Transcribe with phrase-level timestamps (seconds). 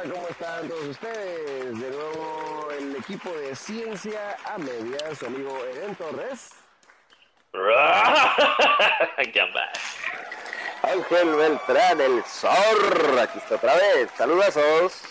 [0.00, 1.78] Hola, ¿cómo están todos ustedes?
[1.78, 6.50] De nuevo el equipo de Ciencia a Media, su amigo Eden Torres.
[9.32, 9.42] ¿Qué?
[10.82, 14.10] Ángel Beltrán, el Zor, aquí está otra vez.
[14.16, 15.02] Saludazos.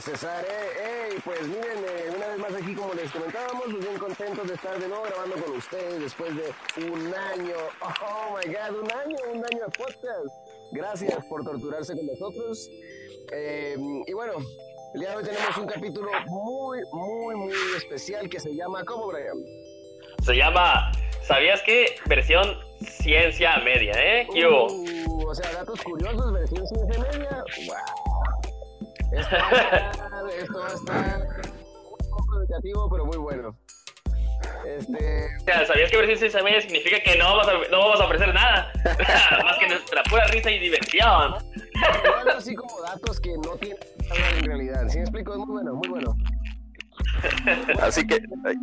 [0.00, 3.98] César, eh, hey, pues miren, eh, una vez más aquí como les comentábamos, pues bien
[3.98, 6.54] contentos de estar de nuevo grabando con ustedes después de
[6.90, 10.34] un año, oh my god, un año, un año de podcast.
[10.72, 12.70] Gracias por torturarse con nosotros.
[13.32, 14.34] Eh, y bueno,
[14.94, 19.08] el día de hoy tenemos un capítulo muy, muy, muy especial que se llama, ¿cómo,
[19.08, 19.36] Brian?
[20.22, 21.96] Se llama, ¿sabías qué?
[22.06, 24.26] Versión ciencia media, ¿eh?
[24.32, 24.66] ¿Qué hubo?
[24.66, 27.44] Uh, o sea, datos curiosos, versión ciencia media.
[27.66, 27.76] Wow.
[29.12, 31.26] Esto va a estar, esto va a estar
[31.90, 33.56] un poco educativo, pero muy bueno.
[34.66, 38.04] Este, O sea, ¿sabías que ciencia media significa que no vamos a, no vamos a
[38.04, 38.72] ofrecer nada?
[39.44, 41.34] Más que nuestra pura risa y diversión.
[41.34, 44.88] algo así como datos que no tienen nada en realidad.
[44.88, 45.32] ¿Sí me explico?
[45.32, 46.16] Es muy bueno, muy bueno.
[47.80, 48.54] Así que, ay,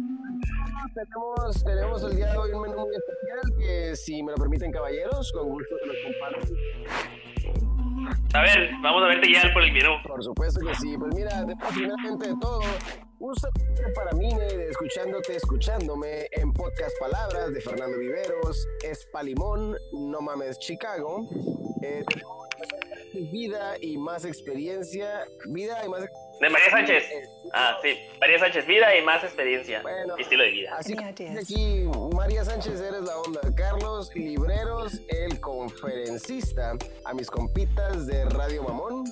[0.94, 4.72] Tenemos, tenemos el día de hoy un menú muy especial que, si me lo permiten,
[4.72, 6.48] caballeros, con gusto se los comparto.
[8.34, 9.90] A ver, vamos a verte guiar por el menú.
[10.08, 10.98] Por supuesto que sí.
[10.98, 12.62] Pues mira, de- primeramente de todo,
[13.20, 20.60] un saludo para de Escuchándote, Escuchándome en Podcast Palabras de Fernando Viveros, Espalimón, No Mames
[20.60, 21.28] Chicago.
[21.84, 22.04] Eh,
[23.20, 25.26] vida y más experiencia.
[25.48, 26.02] Vida y más
[26.40, 27.04] De María Sánchez.
[27.54, 27.98] Ah, sí.
[28.20, 29.82] María Sánchez, vida y más experiencia.
[29.82, 30.16] Bueno.
[30.18, 30.76] Estilo de vida.
[30.78, 33.42] Así que aquí, María Sánchez, eres la onda.
[33.56, 36.74] Carlos Libreros, el conferencista.
[37.06, 39.06] A mis compitas de Radio Mamón.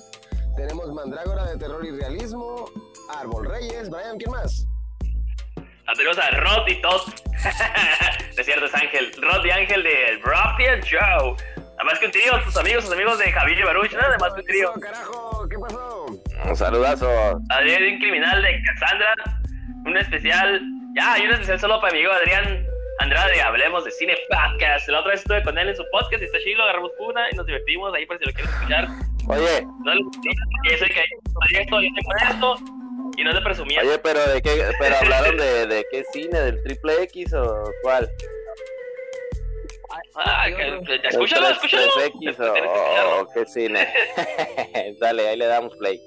[0.56, 2.66] Tenemos Mandrágora de Terror y Realismo.
[3.10, 3.90] Árbol Reyes.
[3.90, 4.66] Brian, ¿quién más?
[5.86, 7.00] Ah, Tenemos a Rod y Todd.
[8.36, 9.12] de cierto, es Ángel.
[9.20, 11.36] Rod y Ángel de Rocket Show.
[11.80, 14.46] Además que un trío, sus amigos, sus amigos de Javier Baruch, nada más que un
[14.46, 14.72] trío.
[14.80, 16.06] Carajo, ¿qué pasó?
[16.44, 17.08] un saludazo.
[17.48, 19.14] Adrián, un criminal de Cassandra.
[19.86, 20.60] Un especial.
[20.94, 22.66] Ya, hay un especial solo para mi amigo Adrián
[22.98, 23.40] Andrade.
[23.40, 24.88] Hablemos de cine podcast.
[24.88, 26.62] La otra vez estuve con él en su podcast y está chido.
[26.64, 28.88] Agarramos una y nos divertimos ahí por si lo quieren escuchar.
[29.28, 32.56] Oye, No le porque yo sé que hay esto, yo tengo esto.
[33.16, 33.80] Y no es de presumir.
[33.80, 38.08] oye, pero de qué, pero hablaron de, de qué cine, del triple X o cuál?
[40.16, 40.54] Ah, que-
[40.86, 41.92] que- ¿Del escúchalo, 3- escúchalo.
[41.92, 43.88] 3X o, qué cine?
[45.00, 46.00] Dale, ahí le damos play.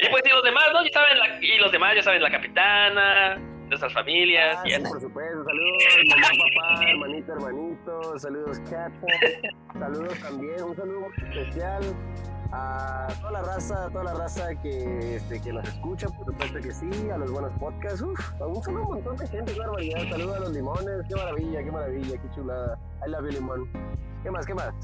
[0.00, 0.82] Y pues y los demás, ¿no?
[0.84, 3.36] Ya saben, la- y los demás ya saben, la capitana,
[3.68, 5.44] nuestras familias, Ah, y sí, por supuesto.
[5.44, 8.18] Saludos, mamá, papá, hermanito, hermanito.
[8.18, 9.06] Saludos, Capo.
[9.78, 10.62] Saludos también.
[10.62, 11.82] Un saludo especial
[12.52, 16.72] a toda la raza, toda la raza que, este, que nos escucha, por supuesto que
[16.72, 18.00] sí, a los buenos podcasts.
[18.02, 20.00] Uf, un saludo a un montón de gente, qué barbaridad.
[20.10, 22.78] Saludos a los limones, qué maravilla, qué maravilla, qué chulada.
[23.06, 23.68] I love you, limón.
[24.22, 24.74] ¿Qué más, qué más?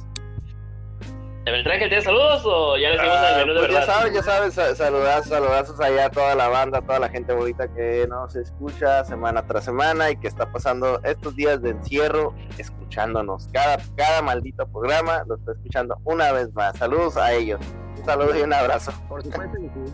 [1.45, 3.81] ¿De Beltrán que tiene saludos o ya le decimos Ah, el menú de pues ya
[3.81, 3.95] verdad?
[3.95, 7.35] sabes, ya sabes, sa- saludazos, saludazos allá a toda la banda, a toda la gente
[7.35, 12.33] bonita que nos escucha semana tras semana y que está pasando estos días de encierro
[12.57, 13.49] escuchándonos.
[13.53, 16.79] Cada, cada maldito programa lo está escuchando una vez más.
[16.79, 17.61] Saludos a ellos.
[17.99, 18.93] Un saludo y un abrazo.
[19.07, 19.93] Por supuesto que sí.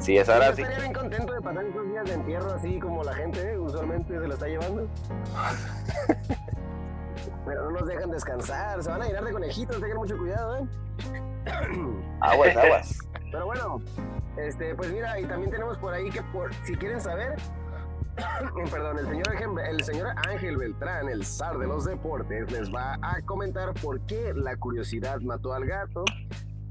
[0.00, 0.62] Sí, es ahora Yo sí.
[0.62, 3.58] estaría bien contento de pasar esos días de entierro así como la gente ¿eh?
[3.58, 4.86] usualmente se lo está llevando.
[7.44, 10.68] Pero no nos dejan descansar, se van a llenar de conejitos, tengan mucho cuidado, ¿eh?
[12.20, 12.98] Aguas, aguas.
[13.30, 13.82] Pero bueno,
[14.36, 17.36] este, pues mira, y también tenemos por ahí que por, si quieren saber,
[18.70, 23.20] perdón, el señor, el señor Ángel Beltrán, el zar de los deportes, les va a
[23.22, 26.04] comentar por qué la curiosidad mató al gato.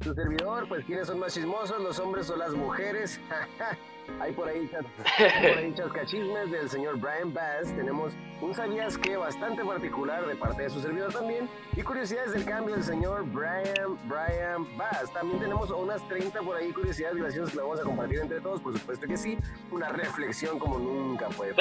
[0.01, 3.19] Su servidor, pues quiénes son más chismosos, los hombres o las mujeres.
[4.21, 4.69] Hay por ahí,
[5.57, 7.75] ahí chascachismes del señor Brian Bass.
[7.75, 11.49] Tenemos un sabías que bastante particular de parte de su servidor también.
[11.75, 15.11] Y curiosidades del cambio del señor Brian, Brian Bass.
[15.13, 18.61] También tenemos unas 30 por ahí curiosidades graciosas que la vamos a compartir entre todos,
[18.61, 19.37] por supuesto que sí.
[19.71, 21.53] Una reflexión como nunca puede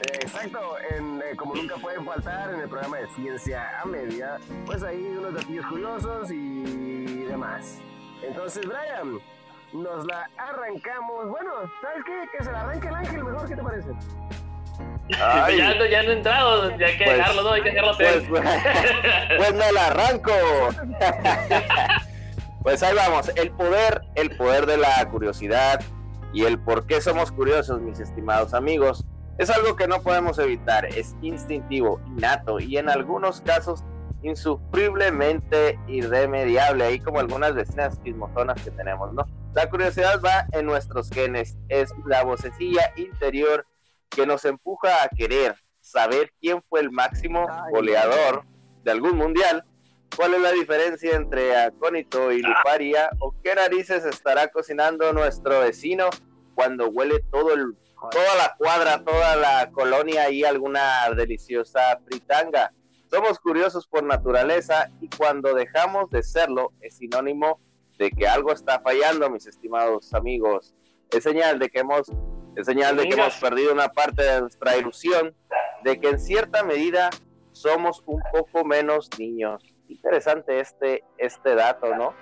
[0.00, 4.36] Eh, Exacto, en, eh, como nunca pueden faltar en el programa de Ciencia a Media,
[4.66, 7.78] pues ahí unos datillos curiosos y demás.
[8.22, 9.18] Entonces, Brian,
[9.72, 11.28] nos la arrancamos.
[11.28, 11.50] Bueno,
[11.82, 12.38] ¿sabes qué?
[12.38, 13.88] Que se la arranque el ángel mejor, ¿qué te parece?
[15.20, 17.50] Ay, Ya, no- ya no he entrado, ya hay que Pues- dejarlo, ¿no?
[17.52, 18.42] Hay que dejarlo pues, pues,
[19.36, 20.32] pues me la arranco.
[22.62, 25.80] Pues ahí vamos, el poder, el poder de la curiosidad
[26.34, 29.06] y el por qué somos curiosos, mis estimados amigos,
[29.38, 33.84] es algo que no podemos evitar, es instintivo, innato y en algunos casos
[34.22, 39.24] insufriblemente irremediable, ahí como algunas vecinas chismosonas que tenemos, ¿no?
[39.54, 43.64] La curiosidad va en nuestros genes, es la vocecilla interior
[44.08, 48.44] que nos empuja a querer saber quién fue el máximo goleador
[48.82, 49.64] de algún mundial,
[50.16, 53.10] ¿cuál es la diferencia entre acónito y luparia?
[53.20, 56.08] ¿O qué narices estará cocinando nuestro vecino
[56.54, 57.76] cuando huele todo el,
[58.10, 62.72] toda la cuadra, toda la colonia y alguna deliciosa fritanga?
[63.10, 67.60] Somos curiosos por naturaleza y cuando dejamos de serlo es sinónimo
[67.98, 70.74] de que algo está fallando, mis estimados amigos.
[71.10, 72.12] Es señal de que hemos,
[72.54, 75.34] es señal de que hemos perdido una parte de nuestra ilusión,
[75.82, 77.10] de que en cierta medida
[77.52, 79.62] somos un poco menos niños.
[79.88, 82.14] Interesante este, este dato, ¿no?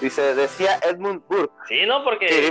[0.00, 1.54] Dice, decía Edmund Burke.
[1.68, 2.04] Sí, ¿no?
[2.04, 2.28] Porque...
[2.28, 2.50] Sí,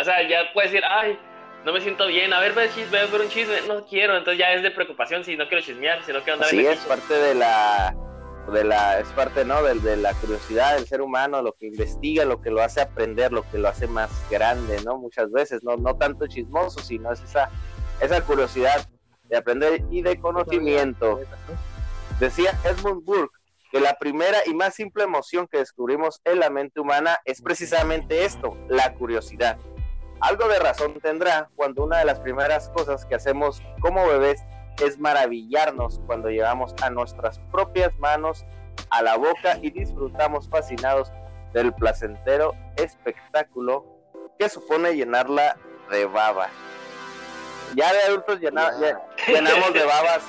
[0.00, 1.18] O sea, ya puedes decir, ay,
[1.64, 4.52] no me siento bien, a ver, ve, chisme, ver un chisme, no quiero, entonces ya
[4.52, 7.34] es de preocupación si no quiero chismear, si no quiero andar Sí, es parte de
[7.34, 7.94] la,
[8.52, 9.62] de la, es parte, ¿no?
[9.62, 13.32] De, de, la curiosidad del ser humano, lo que investiga, lo que lo hace aprender,
[13.32, 14.98] lo que lo hace más grande, ¿no?
[14.98, 17.48] Muchas veces, no, no tanto chismoso, sino es esa,
[18.00, 18.86] esa curiosidad
[19.28, 21.20] de aprender y de conocimiento.
[22.20, 23.34] Decía Edmund Burke
[23.72, 28.24] que la primera y más simple emoción que descubrimos en la mente humana es precisamente
[28.24, 29.58] esto, la curiosidad.
[30.24, 34.42] Algo de razón tendrá cuando una de las primeras cosas que hacemos como bebés
[34.82, 38.46] es maravillarnos cuando llevamos a nuestras propias manos
[38.88, 41.12] a la boca y disfrutamos fascinados
[41.52, 43.84] del placentero espectáculo
[44.38, 45.58] que supone llenarla
[45.90, 46.48] de baba.
[47.76, 50.22] Ya de adultos llenamos de babas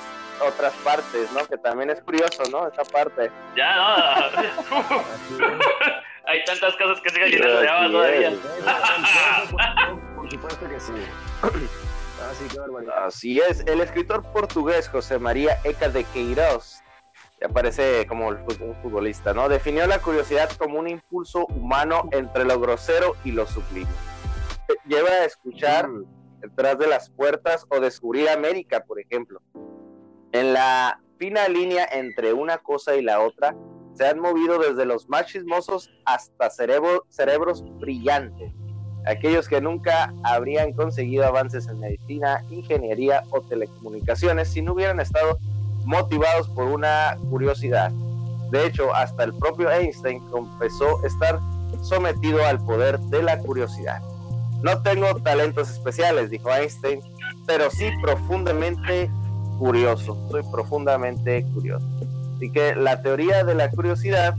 [0.46, 1.46] otras partes, ¿no?
[1.46, 2.68] Que también es curioso, ¿no?
[2.68, 3.30] Esa parte.
[3.56, 5.02] Ya, no.
[6.28, 8.32] Hay tantas cosas que sigan llenando de babas todavía.
[10.36, 10.92] Supuesto que sí.
[13.06, 16.82] Así es, el escritor portugués José María Eca de Queiroz,
[17.38, 19.48] que aparece como un futbolista, ¿no?
[19.48, 23.90] Definió la curiosidad como un impulso humano entre lo grosero y lo sublime.
[24.86, 26.04] Lleva a escuchar mm.
[26.40, 29.40] detrás de las puertas o descubrir América, por ejemplo.
[30.32, 33.56] En la fina línea entre una cosa y la otra,
[33.94, 38.52] se han movido desde los más chismosos hasta cerebros brillantes
[39.06, 45.38] aquellos que nunca habrían conseguido avances en medicina, ingeniería o telecomunicaciones si no hubieran estado
[45.84, 47.90] motivados por una curiosidad.
[48.50, 51.40] De hecho, hasta el propio Einstein confesó estar
[51.82, 54.00] sometido al poder de la curiosidad.
[54.62, 57.00] No tengo talentos especiales, dijo Einstein,
[57.46, 59.10] pero sí profundamente
[59.58, 60.16] curioso.
[60.30, 61.86] Soy profundamente curioso.
[62.36, 64.34] Así que la teoría de la curiosidad,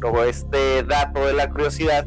[0.00, 2.06] como este dato de la curiosidad,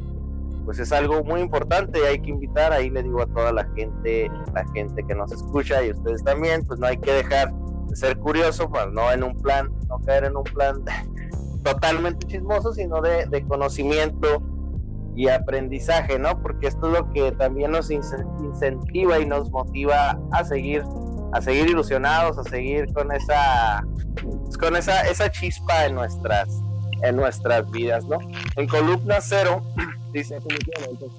[0.67, 4.29] pues es algo muy importante hay que invitar, ahí le digo a toda la gente,
[4.53, 8.17] la gente que nos escucha y ustedes también, pues no hay que dejar de ser
[8.17, 10.83] curioso, pues no en un plan, no caer en un plan
[11.63, 14.43] totalmente chismoso, sino de, de conocimiento
[15.15, 16.37] y aprendizaje, ¿no?
[16.41, 20.83] Porque esto es lo que también nos incentiva y nos motiva a seguir,
[21.31, 23.85] a seguir ilusionados, a seguir con esa,
[24.21, 26.61] pues, con esa, esa chispa en nuestras,
[27.03, 28.17] en nuestras vidas, ¿no?
[28.55, 29.61] En columna cero
[30.11, 30.37] Dice,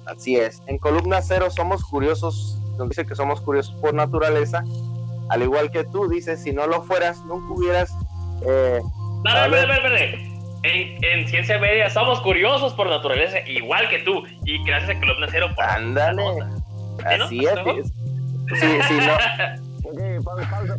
[0.05, 0.61] así es.
[0.67, 4.63] En columna cero somos curiosos, nos dice que somos curiosos por naturaleza,
[5.29, 7.91] al igual que tú, dice, si no lo fueras, nunca hubieras...
[8.45, 8.81] Eh,
[10.63, 15.27] en, en, ciencia media somos curiosos por naturaleza, igual que tú, y gracias a columna
[15.29, 15.47] cero.
[15.55, 16.23] Por Ándale.
[17.05, 17.87] Así es.
[18.59, 19.89] Sí, sí, no.
[19.89, 20.77] ok, pausa,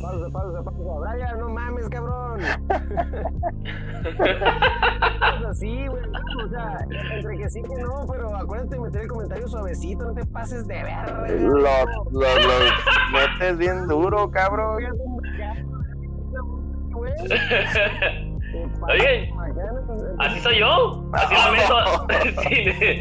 [0.00, 1.00] pausa, pausa, pausa.
[1.00, 2.40] Brian, no mames, cabrón.
[5.54, 6.04] sí, güey.
[6.44, 6.78] O sea,
[7.12, 10.66] entre que sí que no, pero acuérdate de meter el comentario suavecito, no te pases
[10.66, 11.40] de ver.
[11.42, 12.26] Lo, lo, lo
[13.12, 14.82] metes bien duro, cabrón.
[18.88, 19.32] Oye,
[20.18, 21.78] así soy yo, así la meto.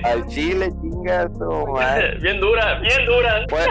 [0.08, 1.66] Al chile, chingazo,
[2.22, 3.46] Bien dura, bien dura.
[3.50, 3.68] Pues,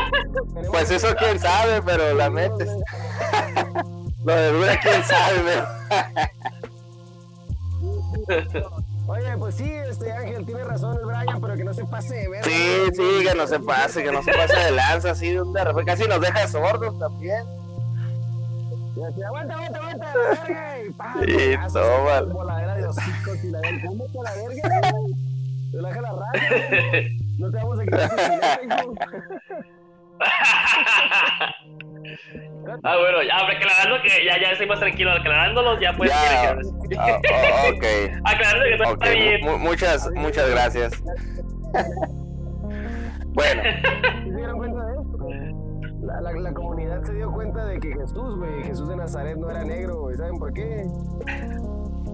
[0.71, 2.69] pues, eso quién sabe, pero la metes.
[4.25, 5.65] Lo de dura quién sabe,
[9.09, 12.29] Oye, pues sí, este Ángel tiene razón el Brian, pero que no se pase de
[12.29, 12.45] ver.
[12.45, 15.53] Sí, sí, que no se pase, que no se pase de lanza, así de un
[15.53, 17.45] de repente casi nos deja sordos también.
[19.01, 20.13] Aguanta, aguanta, aguanta,
[20.47, 22.21] verga, y pa, sí, toma.
[22.23, 22.85] Voladera de y
[23.51, 25.15] la verga, ¿cómo la verga, güey?
[25.73, 27.09] Relaja la raya,
[27.39, 28.11] no te vamos a quitar
[32.85, 36.57] Ah, bueno, ya aclarando que ya, ya estoy más tranquilo, aclarándolos, ya puedes ya, ah,
[37.25, 37.85] oh, ok.
[38.25, 39.09] Aclarando que todo okay.
[39.09, 39.41] está bien.
[39.61, 41.03] muchas, muchas gracias.
[43.35, 43.63] bueno.
[43.63, 45.19] ¿Se dieron cuenta de esto?
[46.03, 46.53] La, la, la,
[47.73, 50.17] de que Jesús, güey, Jesús de Nazaret no era negro, güey.
[50.17, 50.85] ¿Saben por qué?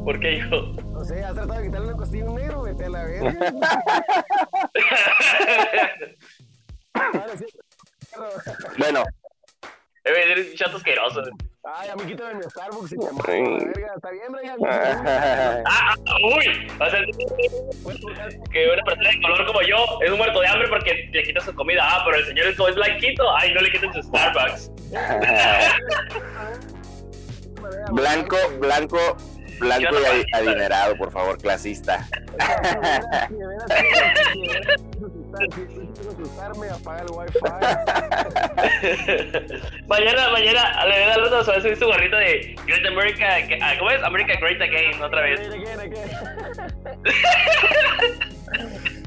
[0.05, 0.57] ¿Por qué, hijo?
[0.93, 3.35] No sé, has tratado de quitarle una costilla a un negro, vete a la verga.
[8.79, 9.05] bueno,
[10.09, 11.23] Debe ser un chato asqueroso.
[11.99, 13.93] Ay, amiguito de mi Starbucks, si te mato, la verga.
[13.97, 14.57] Está bien, Brian.
[15.67, 17.00] Ah, uy, o sea,
[18.52, 21.45] que una persona de color como yo es un muerto de hambre porque le quitan
[21.45, 21.83] su comida.
[21.85, 23.25] Ah, pero el señor es como es blanquito.
[23.37, 24.71] Ay, no le quiten su Starbucks.
[27.93, 29.17] blanco, blanco,
[29.59, 32.07] blanco y adi- adinerado, por favor, clasista.
[36.18, 37.38] Asustarme, apaga el wifi.
[39.87, 43.37] mañana, mañana, le voy a dar a subir su gorrito de Great America.
[43.62, 44.02] ah, ¿Cómo es?
[44.02, 45.40] America Great Again, otra vez.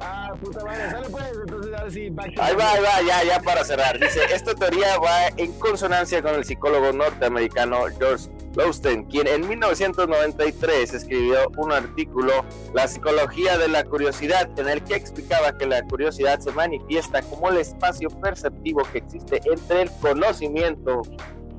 [0.00, 2.06] Ah, puta madre, sale pues, entonces ahora sí,
[2.40, 3.98] Ahí va, ahí va, ya, ya para cerrar.
[3.98, 10.94] Dice, esta teoría va en consonancia con el psicólogo norteamericano George Lowenstein, quien en 1993
[10.94, 16.40] escribió un artículo, La psicología de la curiosidad, en el que explicaba que la curiosidad
[16.40, 21.02] se manifiesta como el espacio perceptivo que existe entre el conocimiento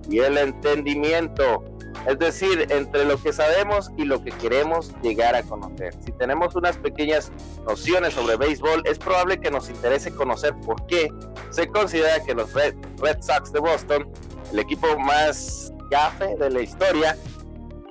[0.09, 1.63] y el entendimiento.
[2.05, 5.93] Es decir, entre lo que sabemos y lo que queremos llegar a conocer.
[6.05, 7.31] Si tenemos unas pequeñas
[7.65, 11.11] nociones sobre béisbol, es probable que nos interese conocer por qué
[11.49, 12.75] se considera que los Red,
[13.21, 14.09] Sox de Boston,
[14.51, 17.17] el equipo más gafe de la historia,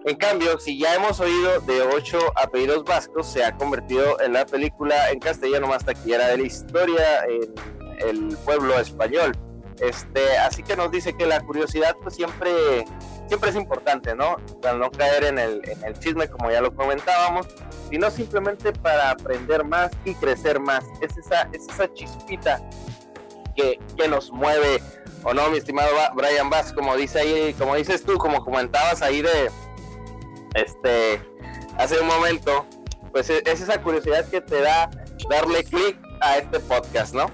[0.06, 4.46] en cambio, si ya hemos oído de ocho apellidos vascos, se ha convertido en la
[4.46, 7.50] película en castellano más taquillera de la historia en
[8.08, 9.32] el pueblo español.
[9.80, 12.85] Este, así que nos dice que la curiosidad pues siempre,
[13.28, 14.37] siempre es importante, ¿no?
[14.62, 17.47] Para no caer en el, en el chisme como ya lo comentábamos,
[17.90, 20.85] sino simplemente para aprender más y crecer más.
[21.02, 22.61] Es esa, es esa chispita
[23.54, 24.83] que, que nos mueve,
[25.25, 26.73] ¿o no, mi estimado Brian Bass?
[26.73, 29.50] Como dice ahí, como dices tú, como comentabas ahí de
[30.54, 31.21] este
[31.76, 32.64] hace un momento,
[33.12, 34.90] pues es, es esa curiosidad que te da
[35.28, 37.30] darle clic a este podcast, ¿no?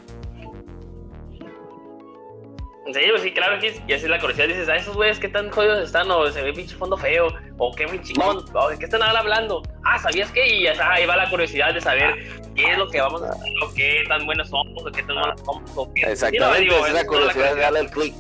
[2.87, 4.49] Sí, pues sí, claro, que y así la curiosidad.
[4.49, 6.11] Dices, a esos güeyes, ¿qué tan jodidos están?
[6.11, 9.21] O se ve pinche fondo feo, o qué muy chingón, o de qué están ahora
[9.21, 9.63] hablando.
[9.85, 10.47] Ah, ¿sabías qué?
[10.47, 12.15] Y ya está, ahí va la curiosidad de saber
[12.57, 15.15] qué es lo que vamos a hacer, o qué tan buenos somos, o qué tan
[15.15, 16.11] malos somos, o qué.
[16.11, 18.15] Exactamente, Sí, no, digo, es la curiosidad de darle el clic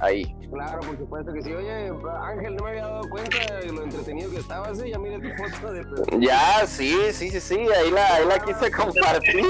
[0.00, 0.34] ahí.
[0.50, 1.52] Claro, por supuesto que sí.
[1.52, 1.92] Oye,
[2.22, 4.90] Ángel, no me había dado cuenta de lo entretenido que estabas, ¿eh?
[4.90, 5.84] Ya mira tu foto de...
[6.18, 9.44] Ya, sí, sí, sí, sí, ahí la, ahí la quise compartir.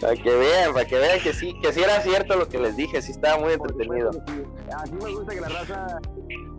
[0.00, 2.76] Para que vean, para que vean que sí, que sí era cierto lo que les
[2.76, 4.12] dije, sí estaba muy entretenido.
[4.12, 4.44] sí.
[4.76, 5.98] Así me gusta que la raza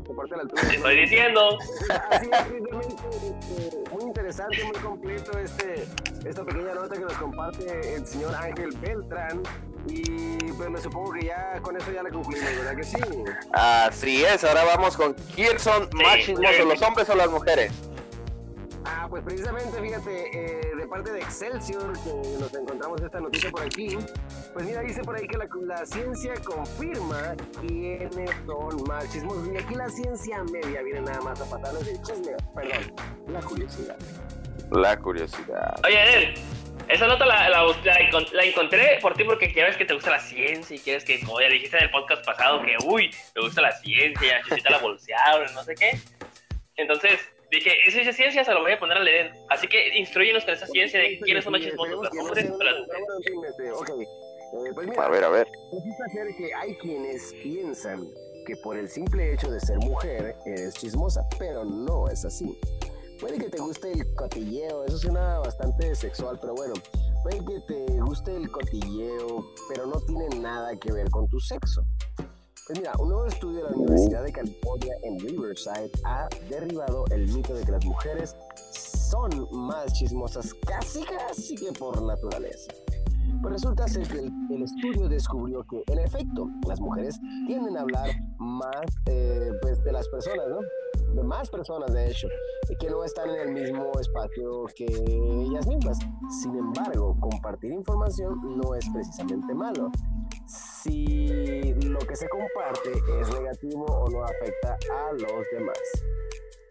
[0.05, 0.61] se porte a la altura.
[0.63, 1.57] Te estoy diciendo.
[2.11, 5.87] Así es, este, muy interesante, muy completo este,
[6.25, 9.43] esta pequeña nota que nos comparte el señor Ángel Beltrán.
[9.87, 12.97] Y pues me supongo que ya con eso ya la concluimos, ¿verdad que sí?
[13.53, 17.71] Así es, ahora vamos con quién son más chismosos, los hombres o las mujeres.
[18.85, 23.61] Ah, pues precisamente, fíjate, eh, de parte de Excelsior, que nos encontramos esta noticia por
[23.63, 23.97] aquí,
[24.53, 29.47] pues mira, dice por ahí que la, la ciencia confirma quiénes son más chismosos.
[29.53, 32.93] Y aquí la ciencia media viene nada más a pasarles el chisme, perdón,
[33.27, 33.97] la curiosidad.
[34.71, 35.79] La curiosidad.
[35.85, 36.37] Oye, Ed,
[36.87, 39.93] esa nota la, la, la encon- la encontré por ti porque ya ves que te
[39.93, 43.11] gusta la ciencia y quieres que, como ya dijiste en el podcast pasado, que uy,
[43.33, 45.99] te gusta la ciencia, Chuchita la bolsearon, no sé qué.
[46.75, 47.19] Entonces
[47.51, 49.33] dije, esa es ciencia, se lo voy a poner a leer.
[49.49, 52.79] Así que instruyenos con esa ciencia de quiénes son más chismosos, los hombres o las
[52.79, 54.09] mujeres.
[54.51, 55.47] Eh, pues mira, A ver, a ver.
[55.71, 58.07] resulta ser que hay quienes piensan
[58.47, 62.57] que por el simple hecho de ser mujer eres chismosa, pero no es así.
[63.19, 66.73] Puede que te guste el cotilleo, eso suena bastante sexual, pero bueno,
[67.21, 71.83] puede que te guste el cotilleo, pero no tiene nada que ver con tu sexo.
[72.69, 77.25] Pues mira, un nuevo estudio de la Universidad de California en Riverside ha derribado el
[77.33, 78.35] mito de que las mujeres
[79.09, 82.71] son más chismosas casi casi que por naturaleza.
[83.41, 88.11] Pues resulta ser que el, estudio descubrió que, en efecto, las mujeres tienden a hablar
[88.37, 90.59] más eh, pues, de las personas, ¿no?
[91.13, 92.27] De más personas, de hecho,
[92.79, 95.97] que no están en el mismo espacio que ellas mismas.
[96.41, 99.91] Sin embargo, compartir información no es precisamente malo.
[100.47, 105.79] Si lo que se comparte es negativo o no afecta a los demás.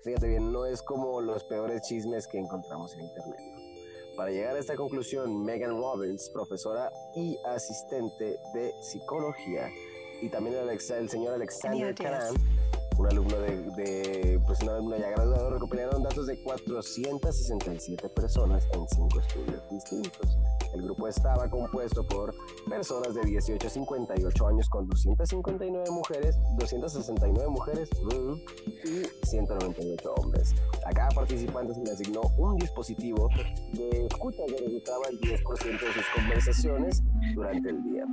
[0.05, 3.41] Fíjate bien, no es como los peores chismes que encontramos en internet.
[4.17, 9.69] Para llegar a esta conclusión, Megan Robbins, profesora y asistente de psicología,
[10.21, 12.35] y también el, el señor Alexander Karan,
[12.99, 18.89] un alumno de, de, pues un alumno ya graduado, recopilaron datos de 467 personas en
[18.89, 20.37] cinco estudios distintos.
[20.75, 22.35] El grupo estaba compuesto por
[22.69, 28.33] personas de 18 a 58 años con 259 mujeres, 269 mujeres mm,
[28.85, 30.55] y 198 hombres.
[30.85, 33.31] A cada participante se le asignó un dispositivo
[33.75, 37.03] de escucha que registraba el 10% de sus conversaciones
[37.35, 38.05] durante el día.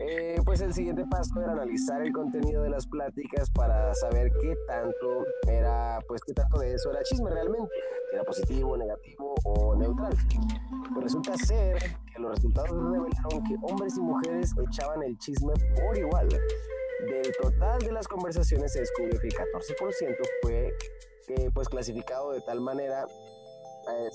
[0.00, 4.54] Eh, pues el siguiente paso era analizar el contenido de las pláticas para saber qué
[4.68, 7.68] tanto era, pues qué tanto de eso era chisme realmente,
[8.08, 10.14] si era positivo, negativo o neutral.
[10.94, 15.98] Pues resulta ser que los resultados revelaron que hombres y mujeres echaban el chisme por
[15.98, 16.28] igual.
[16.28, 20.74] Del total de las conversaciones se descubrió que el 14% fue
[21.28, 23.06] eh, pues clasificado de tal manera
[23.90, 24.10] eh,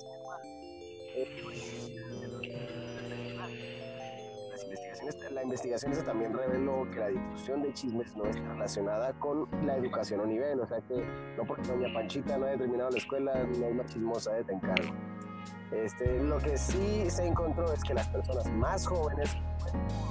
[5.31, 10.21] la investigación también reveló que la difusión de chismes no está relacionada con la educación
[10.21, 11.05] o nivel, o sea que
[11.37, 14.53] no porque doña Panchita no haya terminado la escuela, no hay una chismosa de te
[14.53, 14.93] encargo.
[15.71, 19.35] Este, lo que sí se encontró es que las personas más jóvenes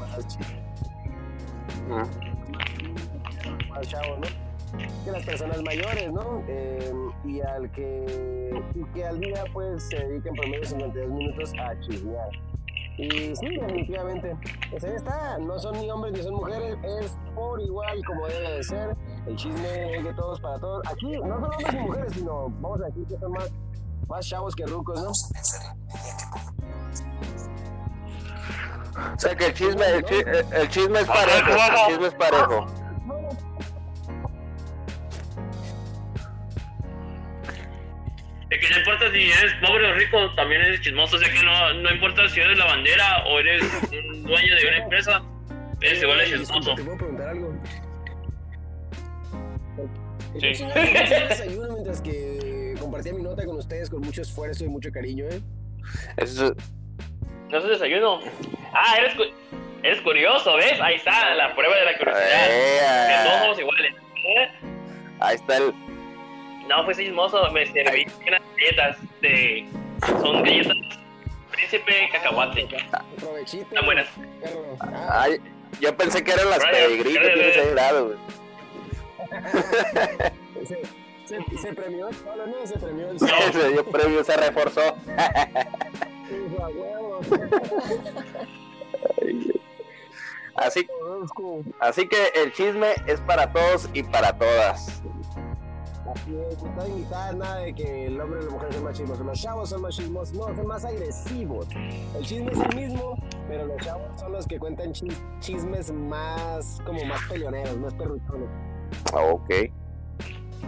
[0.01, 0.63] más chismes.
[3.71, 4.53] Más chavos, ¿no?
[5.05, 6.43] que las personas mayores, ¿no?
[6.49, 6.93] Eh,
[7.25, 8.63] y al que,
[8.95, 12.31] que al día pues se dediquen por medio de 52 minutos a chismear.
[12.99, 14.37] Y sí, definitivamente.
[14.71, 18.57] Pues ahí está, no son ni hombres ni son mujeres, es por igual como debe
[18.57, 18.97] de ser.
[19.27, 20.87] El chisme es de todos para todos.
[20.89, 23.51] Aquí no son hombres ni mujeres, sino vamos a decir que son más,
[24.09, 25.11] más chavos que rucos, ¿no?
[28.95, 32.82] O sea que el chisme, el, chisme, el chisme es parejo, el chisme es parejo.
[38.53, 41.17] Es que no importa si eres pobre o rico, también eres chismoso.
[41.17, 44.69] O sea que no, no importa si eres la bandera o eres un dueño de
[44.69, 45.23] una empresa,
[45.81, 46.75] eres igual de chismoso.
[46.75, 47.55] ¿Te puedo preguntar algo?
[50.39, 50.65] Sí.
[51.29, 55.41] Desayuno mientras que compartía mi nota con ustedes con mucho esfuerzo y mucho cariño, ¿eh?
[56.19, 56.55] Eso,
[57.51, 58.21] No es desayuno.
[58.75, 59.33] Ah, eres, cu-
[59.83, 60.81] eres curioso, ¿ves?
[60.81, 62.47] Ahí está la prueba de la curiosidad.
[63.09, 63.95] Que todos eh, somos iguales.
[64.37, 64.49] ¿Eh?
[65.21, 65.73] ahí está el.
[66.69, 67.51] No, fue chismoso.
[67.51, 69.67] Me serví unas galletas de.
[70.07, 70.77] Son galletas
[71.51, 72.67] príncipe cacahuate.
[73.19, 73.63] Provechito.
[73.65, 74.07] Están buenas.
[74.41, 74.77] Perro.
[74.81, 75.41] Ah, Ay,
[75.81, 78.19] yo pensé que eran las pedigrí que tienes ahí lado, güey.
[80.67, 80.83] se,
[81.27, 82.67] se, se premió el solo, ¿no?
[82.67, 83.19] Se premió el No.
[83.29, 83.53] solo.
[83.53, 84.97] Se dio premio, se reforzó.
[86.31, 87.21] Dijo, "A huevo".
[90.55, 90.87] Así,
[91.81, 95.03] así que el chisme es para todos y para todas.
[96.11, 98.97] Así es, no está invitada nada de que el hombre y la mujer son más
[98.99, 99.25] chismosos.
[99.27, 101.69] Los chavos son más chismosos, no, son más agresivos.
[102.17, 103.17] El chisme es el mismo,
[103.49, 108.49] pero los chavos son los que cuentan chis- chismes más, como más peleoneros, más perruchones.
[109.15, 109.51] Ah, Ok.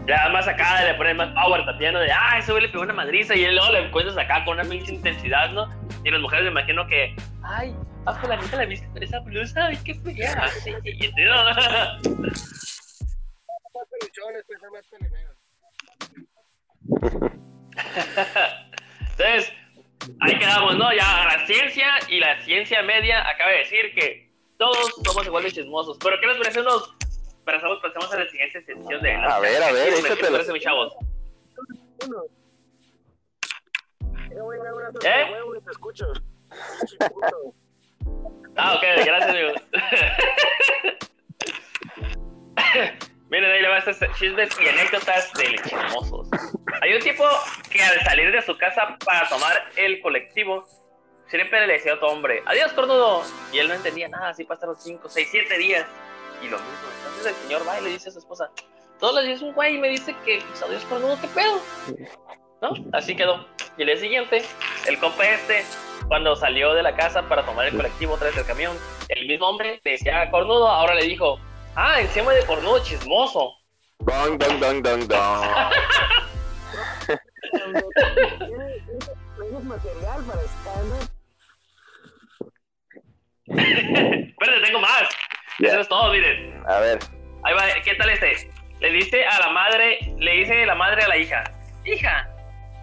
[0.07, 2.01] Ya más acá le ponen más power también, ¿no?
[2.01, 4.55] De, ah, ese güey le pegó una madriza y él luego le encuentras acá con
[4.59, 5.66] una misma intensidad, ¿no?
[6.05, 9.79] Y las mujeres me imagino que, ay, a fulanita la viste con esa blusa, ay,
[9.83, 10.47] qué fea.
[10.62, 11.12] Sí, y, y-
[19.11, 19.53] Entonces,
[20.20, 20.92] ahí quedamos, ¿no?
[20.92, 25.53] Ya la ciencia y la ciencia media acaba de decir que todos somos igual de
[25.53, 25.98] chismosos.
[25.98, 26.94] Pero, ¿qué les parece unos?
[27.44, 30.31] Pasamos, pasamos a la siguiente sección de la A ver, a ver, ¿Qué les échatela.
[30.31, 30.94] parece, mis chavos?
[35.05, 35.27] Eh,
[35.64, 36.07] te escucho.
[38.57, 39.55] Ah, ok, gracias, amigos.
[43.35, 46.29] Miren, ahí le va estas chismes y anécdotas de chismosos.
[46.81, 47.25] Hay un tipo
[47.68, 50.64] que al salir de su casa para tomar el colectivo,
[51.27, 53.25] siempre le decía a otro hombre, adiós, cornudo.
[53.53, 55.85] Y él no entendía nada, así pasaron 5, 6, 7 días.
[56.42, 56.75] Y lo mismo.
[57.09, 58.53] Entonces el señor va y le dice a su esposa,
[59.01, 61.61] todos los días un güey me dice que pues, adiós, cornudo, ¿qué pedo?
[62.62, 62.73] ¿No?
[62.92, 63.49] Así quedó.
[63.77, 64.42] Y el día siguiente,
[64.87, 65.64] el compa este,
[66.07, 69.49] cuando salió de la casa para tomar el colectivo otra vez del camión, el mismo
[69.49, 71.40] hombre le decía cornudo, ahora le dijo,
[71.77, 73.55] ah, encima de cornudo chismoso.
[74.01, 75.47] Dong, dong, dong, dong, dong.
[79.37, 80.43] ¿Tienes material para?
[83.47, 85.09] Espérate, tengo más.
[85.61, 86.63] Eso es todo, miren.
[86.67, 86.99] A ver.
[87.45, 88.51] Ahí va, ¿qué tal este?
[88.81, 91.45] Le dice a la madre, le dice la madre a la hija,
[91.85, 92.29] hija,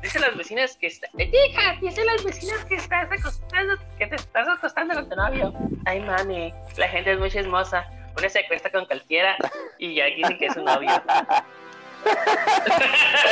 [0.02, 4.48] dice las vecinas que está, hija, dice las vecinas que estás acostando, que te estás
[4.48, 5.54] acostando con tu novio.
[5.86, 7.86] Ay, mami, la gente es muy chismosa.
[8.18, 9.36] Una se acuesta con cualquiera
[9.78, 10.90] y ya dicen que es su novio.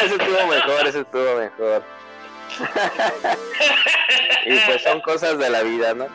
[0.04, 1.84] Ese estuvo mejor, ese estuvo mejor.
[4.46, 6.08] y pues son cosas de la vida, ¿no?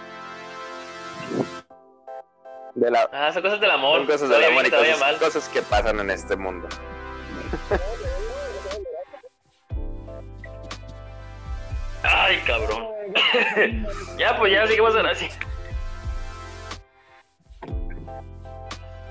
[2.75, 3.99] De la, Ah, son cosas del amor.
[3.99, 6.69] son cosas del amor y cosas, cosas que pasan en este mundo.
[12.03, 12.89] Ay, cabrón.
[14.19, 15.29] ya, pues ya seguimos ahora sí.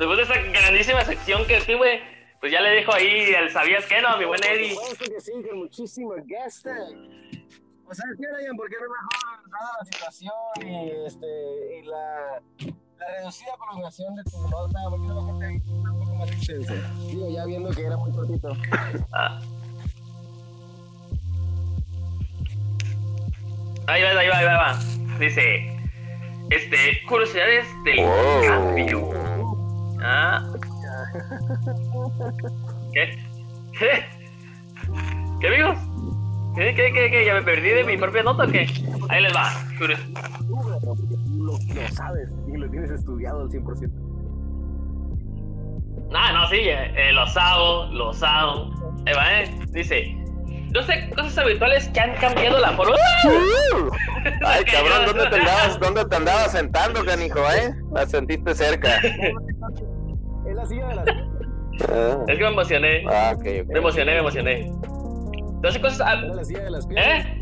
[0.03, 2.01] Después de esa grandísima sección que tuve,
[2.41, 4.73] pues ya le dejo ahí el sabías que no mi buen Eddie.
[4.75, 6.69] Por supuesto que sí, con muchísimo gusto.
[7.85, 8.57] O sea, ¿qué Ryan?
[8.57, 12.41] ¿Por qué no mejor dada la situación y, este, y la,
[12.99, 16.73] la reducida prolongación de tu nota, porque no mejor te un poco más extenso.
[17.07, 18.51] Digo, ya viendo que era muy cortito.
[19.13, 19.39] Ah.
[23.87, 25.17] Ahí va, ahí va, ahí va, ahí va.
[25.17, 25.77] Dice,
[26.49, 28.45] este, curiosidades del Wow.
[28.45, 29.22] cambio.
[30.03, 30.43] Ah.
[32.93, 33.17] ¿Qué?
[33.79, 34.05] ¿Qué?
[35.39, 35.77] ¿Qué amigos?
[36.55, 37.25] ¿Qué, qué, qué, qué?
[37.25, 38.67] ¿Ya me perdí de mi propia nota o qué?
[39.09, 39.51] Ahí les va.
[39.79, 44.13] Lo, lo sabes y lo tienes estudiado al 100%.
[46.13, 48.71] Ah, no, sí, eh, eh, lo hago, lo hago.
[49.05, 49.59] Ahí va, eh.
[49.69, 50.15] Dice,
[50.71, 52.95] no sé, cosas habituales que han cambiado la forma.
[54.45, 57.73] Ay, cabrón, ¿dónde te andabas, dónde te andabas sentando, canijo, eh?
[57.93, 59.01] La sentiste cerca.
[60.63, 61.05] Es la silla de las.
[61.89, 63.03] Ah, Es que me emocioné.
[63.09, 63.75] Ah, ok, Me ok.
[63.75, 64.71] emocioné, me emocioné.
[65.55, 65.99] Entonces, cosas.
[66.23, 67.25] Era la silla de las piedras.
[67.25, 67.39] ¿Eh?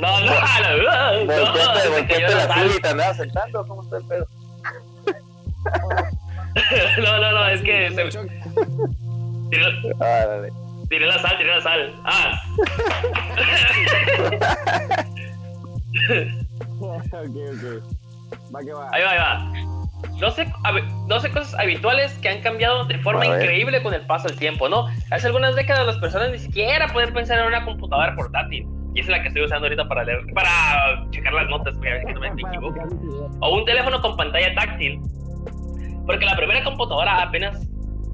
[0.00, 0.32] No, no, no,
[1.22, 4.26] no, Volteate, volteate la silla y te andabas sentando, ¿cómo está el pedo?
[7.02, 8.10] No, no, no, es que se
[9.50, 9.64] tiré,
[10.00, 10.48] Ah, dale.
[10.90, 11.94] tiré la sal, tiré la sal.
[12.04, 12.32] Ah,
[16.80, 17.64] ok, ok.
[18.54, 18.90] Va que va.
[18.92, 19.81] ahí va, ahí va.
[20.20, 24.02] No sé, hab- no sé cosas habituales que han cambiado de forma increíble con el
[24.06, 24.86] paso del tiempo, ¿no?
[25.10, 28.66] Hace algunas décadas las personas ni siquiera pueden pensar en una computadora portátil.
[28.94, 30.50] Y esa es la que estoy usando ahorita para leer, para
[31.10, 32.80] checar las notas, a ver que no me equivoco.
[33.40, 35.00] o un teléfono con pantalla táctil.
[36.06, 37.66] Porque la primera computadora apenas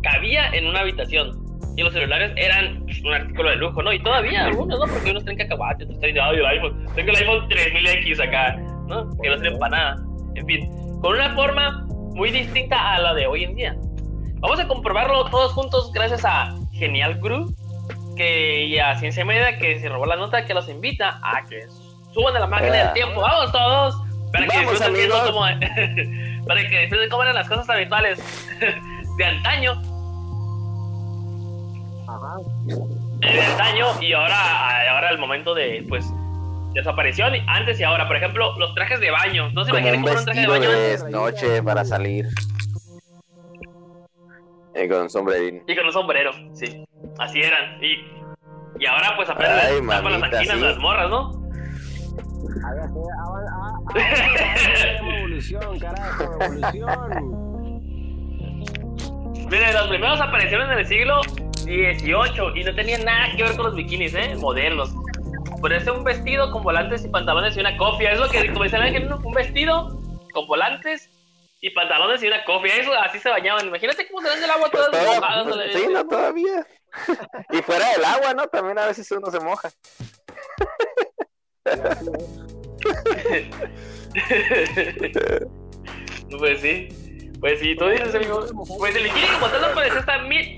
[0.02, 1.36] cabía en una habitación.
[1.76, 3.92] Y los celulares eran pues, un artículo de lujo, ¿no?
[3.92, 4.86] Y todavía algunos, ¿no?
[4.92, 6.86] Porque unos tienen cacahuate, otros tienen ay, el iPhone.
[6.94, 8.56] Tengo el iPhone 3000X acá,
[8.88, 9.08] ¿no?
[9.22, 9.96] Que no sirve para nada.
[10.34, 13.76] En fin, con una forma muy distinta a la de hoy en día.
[14.40, 17.54] Vamos a comprobarlo todos juntos gracias a Genial Guru
[18.16, 21.66] que, y a Ciencia Media que se robó la nota que los invita a que
[22.12, 22.84] suban a la máquina Yeah.
[22.84, 23.20] del tiempo.
[23.20, 23.94] ¡Vamos todos!
[24.32, 25.40] Para que Vamos, disfruten cómo,
[26.46, 28.18] para que disfruten cómo eran las cosas habituales
[29.16, 29.80] de antaño,
[33.20, 36.04] de antaño y ahora, ahora el momento de pues
[36.74, 38.06] desaparición antes y ahora.
[38.06, 39.50] Por ejemplo, los trajes de baño.
[39.52, 41.04] No se Como imaginen un cómo era un traje de baño de antes.
[41.10, 42.26] noche para salir.
[44.74, 45.64] Y con sombrerín.
[45.66, 46.84] y con un sombrero, sí.
[47.18, 47.82] Así eran.
[47.82, 47.94] Y,
[48.78, 50.46] y ahora pues apenas Ay, están con las sí.
[50.60, 51.32] las morras, ¿no?
[52.64, 52.72] Ah,
[53.50, 57.48] ah, ah, evolución, carajo, evolución.
[59.50, 61.20] Miren, los primeros aparecieron en el siglo
[61.64, 64.36] XVIII y no tenían nada que ver con los bikinis, ¿eh?
[64.38, 64.94] Modelos.
[65.60, 68.12] Ponerse un vestido con volantes y pantalones y una cofia.
[68.12, 69.98] Es lo que como dice el ángel, un vestido
[70.32, 71.10] con volantes
[71.60, 72.76] y pantalones y una cofia.
[72.76, 73.66] Eso, así se bañaban.
[73.66, 75.46] Imagínate cómo se ven del agua Pues todas todo- mojadas.
[75.72, 76.66] sí, no, todavía.
[77.50, 78.46] y fuera del agua, ¿no?
[78.46, 79.70] También a veces uno se moja.
[86.38, 86.88] pues sí.
[87.40, 88.44] Pues sí, tú dices, amigo.
[88.78, 90.56] Pues el tal no apareció hasta mil...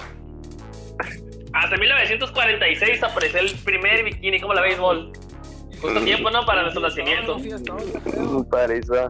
[1.52, 5.12] Hasta 1946 apareció el primer bikini como la béisbol.
[5.80, 6.44] Justo tiempo, ¿no?
[6.44, 7.38] Para nuestro nacimiento.
[8.50, 9.08] Para eso.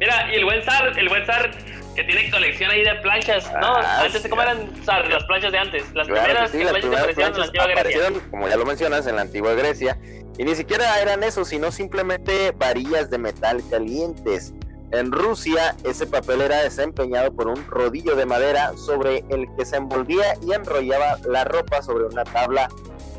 [0.00, 1.50] Mira, y el buen Zar, el buen Zar
[1.94, 3.76] que tiene colección ahí de planchas, ¿no?
[3.76, 4.26] Ah, antes.
[4.28, 5.84] ¿cómo eran Zar, las planchas de antes?
[5.94, 8.30] Las Claro primeras sí, que las planchas primeras aparecieron en la planchas antigua Grecia.
[8.30, 9.98] como ya lo mencionas, en la antigua Grecia.
[10.38, 14.54] Y ni siquiera eran eso, sino simplemente varillas de metal calientes.
[14.92, 19.76] En Rusia, ese papel era desempeñado por un rodillo de madera sobre el que se
[19.76, 22.68] envolvía y enrollaba la ropa sobre una tabla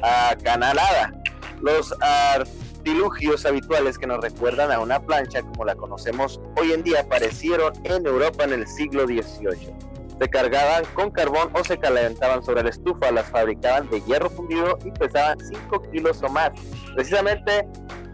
[0.04, 1.14] acanalada.
[1.62, 7.02] Los artilugios habituales que nos recuerdan a una plancha como la conocemos hoy en día
[7.02, 9.74] aparecieron en Europa en el siglo XVIII
[10.20, 14.78] se cargaban con carbón o se calentaban sobre la estufa, las fabricaban de hierro fundido
[14.86, 16.52] y pesaban 5 kilos o más.
[16.96, 17.68] Precisamente,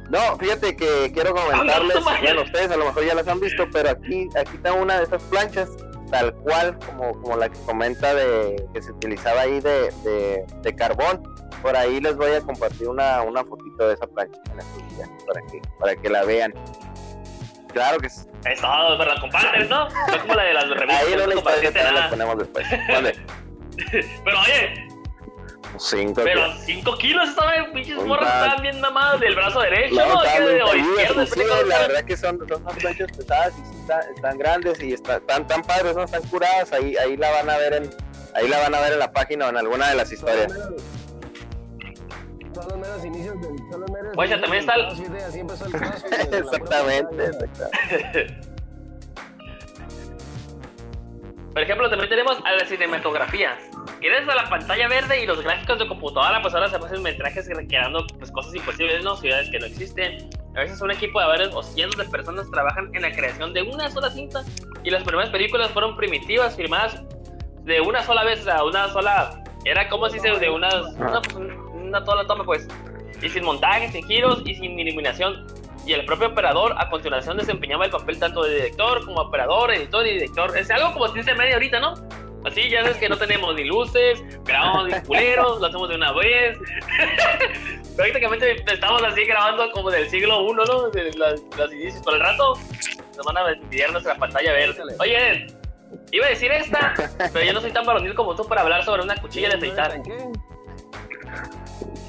[0.09, 3.39] no, fíjate que quiero comentarles, no, no, bueno, ustedes a lo mejor ya las han
[3.39, 5.69] visto, pero aquí, aquí está una de esas planchas,
[6.09, 10.75] tal cual como, como la que comenta de que se utilizaba ahí de, de, de
[10.75, 11.21] carbón.
[11.61, 14.39] Por ahí les voy a compartir una, una fotito de esa plancha
[15.27, 16.53] para que, para que la vean.
[17.73, 18.21] Claro que sí.
[18.45, 18.67] Eso,
[18.97, 19.87] pero la compartes, ¿no?
[20.07, 21.03] No como la de las revistas.
[21.03, 22.67] Ahí no no la ponemos después.
[22.87, 23.15] ¿Dónde?
[24.25, 24.87] Pero oye,
[25.77, 28.19] Cinco pero 5 kilos estaban, pinches mal.
[28.23, 32.37] estaban bien mamadas del brazo derecho, No, de- o izquierdo, sí, la verdad que son,
[32.47, 36.03] son unas planchas pesadas y sí están, están grandes y está- están tan padres, no
[36.03, 37.89] están curadas, ahí, ahí la van a ver en,
[38.35, 40.51] ahí la van a ver en la página o en alguna de las historias.
[40.51, 40.75] Son
[42.67, 43.55] los meros inicios del.
[43.71, 45.19] Son los meros Oye, también está el- CrossFit, eh,
[51.53, 53.57] Por ejemplo, también tenemos a la cinematografía.
[54.01, 57.49] Gracias a la pantalla verde y los gráficos de computadora, pues ahora se hacen metrajes
[57.67, 59.15] creando pues, cosas imposibles, ¿no?
[59.17, 62.89] Ciudades que no existen, A veces un equipo de varios o cientos de personas trabajan
[62.93, 64.43] en la creación de una sola cinta
[64.83, 67.03] y las primeras películas fueron primitivas, filmadas
[67.63, 69.43] de una sola vez, sea, una sola...
[69.65, 72.67] Era como si se de unas, una, pues, una sola toma, pues.
[73.21, 75.45] Y sin montajes, sin giros y sin iluminación.
[75.85, 80.05] Y el propio operador a continuación desempeñaba el papel tanto de director como operador, editor
[80.05, 80.57] y director.
[80.57, 81.93] Es algo como se media ahorita, ¿no?
[82.45, 86.13] Así, ya sabes que no tenemos ni luces, grabamos ni culeros, lo hacemos de una
[86.13, 86.57] vez.
[87.97, 90.89] Prácticamente estamos así grabando como del siglo I, ¿no?
[90.89, 92.01] De las, las inicios.
[92.01, 92.53] Por el rato
[93.17, 94.81] nos van a enviar nuestra pantalla verde.
[94.99, 95.47] Oye,
[96.11, 96.93] iba a decir esta,
[97.33, 100.01] pero yo no soy tan varonil como tú para hablar sobre una cuchilla de afeitar.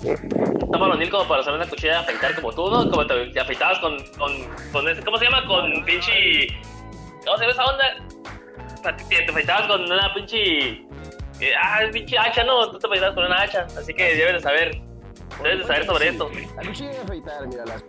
[0.03, 2.91] Tan varonil como para usar una cuchilla de afeitar como tú, ¿no?
[2.91, 4.33] Como te, te afeitabas con, con,
[4.73, 5.45] con ese, ¿cómo se llama?
[5.47, 6.49] Con pinche...
[7.25, 8.97] ¿Cómo se llama esa onda?
[9.09, 10.69] Te, te afeitabas con una pinche...
[11.41, 12.71] eh, ah, pinche hacha, ¿no?
[12.71, 14.81] Tú te afeitabas con una hacha, así que debes de saber.
[15.43, 16.31] Debes de saber sobre esto.
[16.57, 17.85] La cuchilla de afeitar, mira, las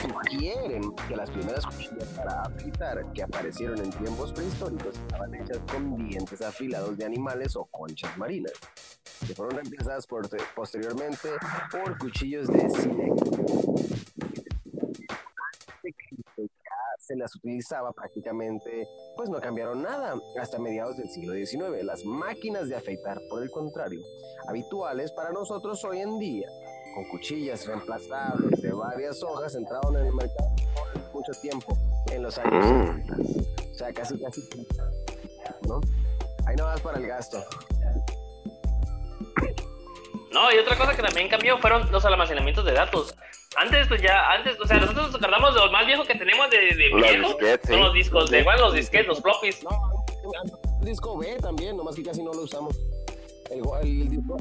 [0.00, 5.96] sugieren que las primeras cuchillas para afeitar que aparecieron en tiempos prehistóricos estaban hechas con
[6.08, 8.52] dientes afilados de animales o conchas marinas,
[9.26, 10.06] que fueron reemplazadas
[10.54, 11.28] posteriormente
[11.70, 14.06] por cuchillos de silex.
[17.06, 21.84] se las utilizaba prácticamente, pues no cambiaron nada hasta mediados del siglo XIX.
[21.84, 24.00] Las máquinas de afeitar, por el contrario,
[24.48, 26.48] habituales para nosotros hoy en día,
[26.96, 31.76] con cuchillas reemplazables de varias hojas, entraron en el mercado por mucho tiempo,
[32.10, 32.86] en los años Mm.
[33.06, 33.16] 70.
[33.70, 34.48] O sea, casi, casi,
[35.68, 35.80] ¿no?
[36.46, 37.38] Ahí no vas para el gasto.
[40.32, 43.14] No, y otra cosa que también cambió fueron los almacenamientos de datos.
[43.58, 46.48] Antes, pues ya, antes, o sea, nosotros nos acordamos de lo más viejo que tenemos
[46.50, 47.28] de, de Los viejo.
[47.28, 49.62] disquetes, Son los discos, de igual los disquetes, los floppies.
[49.64, 49.70] No,
[50.80, 52.74] el disco B también, nomás que casi no lo usamos.
[53.50, 54.36] El, go- el disco.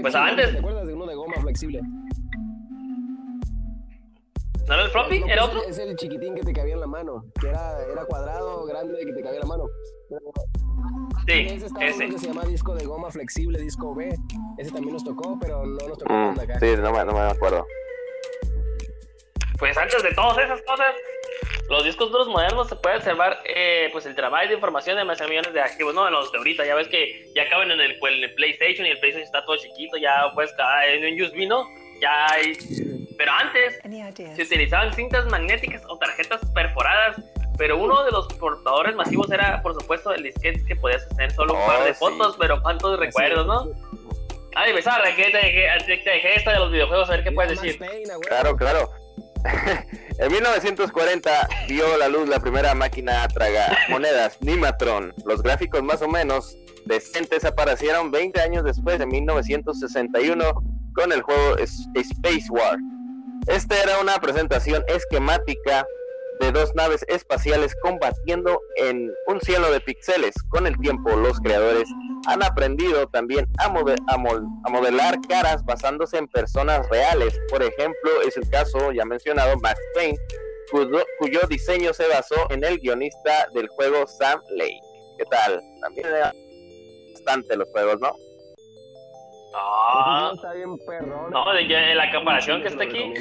[0.00, 0.52] Pues antes.
[0.52, 1.80] ¿Te acuerdas de uno de goma flexible?
[4.66, 5.20] ¿No era el floppy?
[5.20, 5.68] No, ¿Era pues, otro?
[5.68, 9.12] Es el chiquitín que te cabía en la mano, que era, era cuadrado, grande, que
[9.12, 9.64] te cabía en la mano.
[11.26, 12.06] Sí, ese uno ese.
[12.08, 14.14] que se llama disco de goma flexible, disco B.
[14.58, 16.58] Ese también nos tocó, pero no nos tocó Mm, acá.
[16.60, 17.66] sí, no me, no me acuerdo.
[19.58, 20.86] Pues antes de todas esas cosas,
[21.68, 25.20] los discos duros modernos se puede observar eh, pues el trabajo de información de más
[25.20, 26.06] millones de archivos, ¿no?
[26.06, 28.86] En los de ahorita, ya ves que ya caben en el, pues, en el PlayStation
[28.86, 31.66] y el PlayStation está todo chiquito, ya pues cada en un USB, ¿no?
[32.00, 32.52] Ya hay...
[33.18, 33.78] Pero antes
[34.36, 37.16] se utilizaban cintas magnéticas o tarjetas perforadas,
[37.58, 41.54] pero uno de los portadores masivos era, por supuesto, el disquete que podías tener solo
[41.54, 41.98] un Oh, par de sí.
[41.98, 43.66] fotos, pero cuántos recuerdos, ¿no?
[44.54, 47.60] Ay, Besarra, que te dejé, te dejé esta de los videojuegos, a ver qué puedes
[47.60, 47.78] decir.
[48.28, 48.90] Claro, claro.
[50.18, 55.14] en 1940 vio la luz la primera máquina traga monedas, Nimatron.
[55.24, 60.62] Los gráficos más o menos decentes aparecieron 20 años después, en 1961,
[60.94, 62.78] con el juego Space War.
[63.46, 65.86] Esta era una presentación esquemática
[66.40, 70.34] de dos naves espaciales combatiendo en un cielo de píxeles.
[70.50, 71.88] Con el tiempo, los creadores
[72.26, 77.38] han aprendido también a, mode- a mol- a modelar caras basándose en personas reales.
[77.50, 80.18] Por ejemplo, es el caso ya mencionado Max Payne,
[80.70, 84.80] cuyo, cuyo diseño se basó en el guionista del juego Sam Lake.
[85.18, 85.60] ¿Qué tal?
[85.80, 86.32] También era
[87.14, 88.12] bastante los juegos, ¿no?
[89.54, 91.30] Ah, Está bien perrón.
[91.30, 93.12] no, de la comparación que está aquí.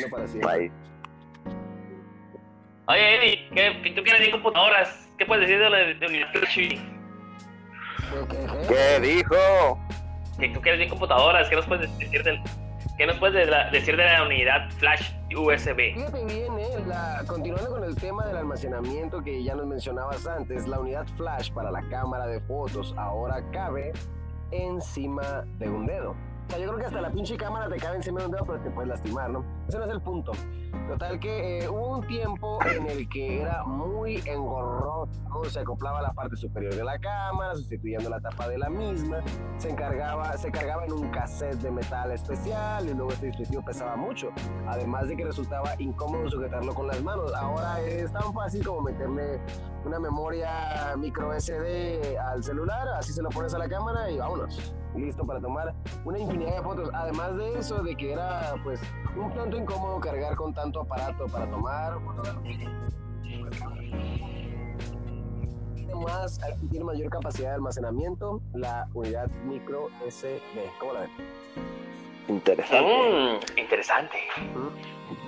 [2.87, 5.09] Oye, Eddie, ¿qué, qué- tú quieres decir computadoras?
[5.17, 6.57] ¿Qué puedes decir de la de unidad flash?
[8.67, 9.79] ¿Qué, dijo?
[10.39, 11.49] ¿Qué tú quieres decir computadoras?
[11.49, 12.39] ¿Qué nos puedes decir del,
[12.97, 15.93] qué nos puedes de la- decir de la unidad flash USB?
[15.95, 20.65] Fíjate bien, eh, la- continuando con el tema del almacenamiento que ya nos mencionabas antes,
[20.67, 23.91] la unidad flash para la cámara de fotos ahora cabe
[24.51, 26.15] encima de un dedo.
[26.47, 28.45] O sea, yo creo que hasta la pinche cámara te cabe encima de un dedo,
[28.45, 29.43] pero te puedes lastimar, ¿no?
[29.67, 30.31] Ese no es el punto.
[30.87, 35.09] Total que eh, hubo un tiempo en el que era muy engorroso,
[35.49, 39.19] se acoplaba la parte superior de la cámara, sustituyendo la tapa de la misma,
[39.57, 43.97] se encargaba, se cargaba en un cassette de metal especial y luego este dispositivo pesaba
[43.97, 44.29] mucho,
[44.67, 47.33] además de que resultaba incómodo sujetarlo con las manos.
[47.35, 49.41] Ahora es tan fácil como meterle
[49.83, 54.73] una memoria micro SD al celular, así se lo pones a la cámara y vámonos.
[54.97, 55.73] Listo para tomar
[56.05, 56.89] una infinidad de fotos.
[56.93, 58.81] Además de eso, de que era pues
[59.15, 61.97] un tanto incómodo cargar con tanto aparato para tomar.
[65.85, 70.41] Además, tiene mayor capacidad de almacenamiento la unidad micro SD.
[70.79, 71.09] ¿Cómo la ven?
[72.27, 72.81] Interesante.
[72.81, 74.17] Mmm, interesante.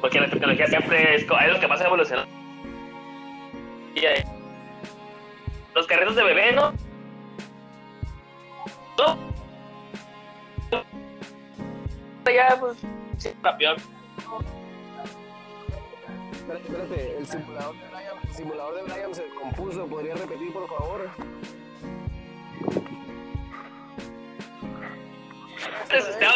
[0.01, 2.25] Porque la tecnología siempre es, es lo que más evoluciona.
[3.95, 4.23] Y, eh,
[5.75, 6.71] los carritos de bebé, ¿no?
[8.97, 9.38] No.
[12.25, 12.77] Ya, pues,
[13.41, 13.77] campeón.
[16.31, 17.17] espérate, espérate.
[17.17, 19.87] El simulador de Brian, el simulador de Brian se compuso.
[19.87, 21.09] ¿Podría repetir, por favor?
[25.81, 26.35] Antes estaban,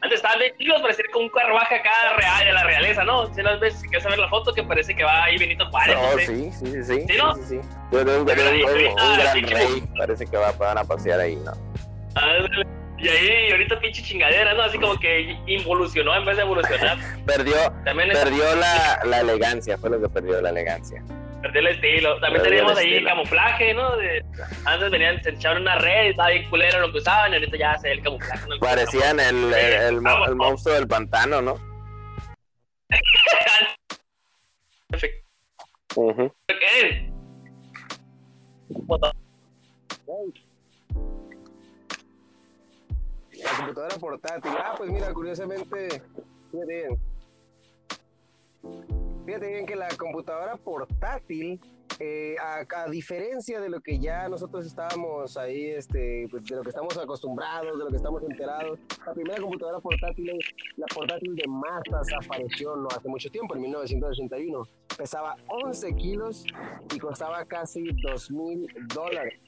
[0.00, 3.32] antes estaban bien chicos, parecía como un carruaje acá real de la realeza, ¿no?
[3.32, 5.96] Si las veces que quieres ver la foto que parece que va ahí Benito Juárez.
[5.96, 6.84] No, sí, sí, sí.
[6.84, 7.34] sí, ¿Sí, no?
[7.36, 7.60] sí, sí.
[7.90, 11.36] Pero un, un- un- ahí, un gran rey parece que va, van a pasear ahí,
[11.36, 11.52] ¿no?
[12.16, 12.66] Ándale.
[13.04, 14.62] Y ahí, ahorita pinche chingadera, ¿no?
[14.62, 16.96] Así como que involucionó en vez de evolucionar.
[17.26, 21.02] Perdió, También es- perdió la, la elegancia, fue lo que perdió la elegancia.
[21.42, 22.18] perdió el estilo.
[22.20, 23.08] También Perdió teníamos el ahí estilo.
[23.10, 23.96] camuflaje, ¿no?
[23.96, 24.24] De-
[24.64, 27.76] antes venían, se echaban una red, estaba bien culero lo que usaban, y ahorita ya
[27.78, 28.48] se ve el camuflaje.
[28.48, 28.58] ¿no?
[28.58, 31.58] Parecían el, el, el mo- el monstruo del pantano, ¿no?
[34.88, 35.24] Perfecto.
[36.00, 36.34] Ujú.
[36.48, 37.10] ¿Qué?
[43.44, 44.52] La computadora portátil.
[44.58, 46.02] Ah, pues mira, curiosamente,
[46.50, 46.98] fíjate bien.
[49.26, 51.60] Fíjate bien que la computadora portátil,
[51.98, 56.62] eh, a, a diferencia de lo que ya nosotros estábamos ahí, este, pues, de lo
[56.62, 60.38] que estamos acostumbrados, de lo que estamos enterados, la primera computadora portátil,
[60.76, 64.62] la portátil de masas apareció no hace mucho tiempo, en 1981.
[64.96, 66.44] Pesaba 11 kilos
[66.94, 69.43] y costaba casi 2 mil dólares.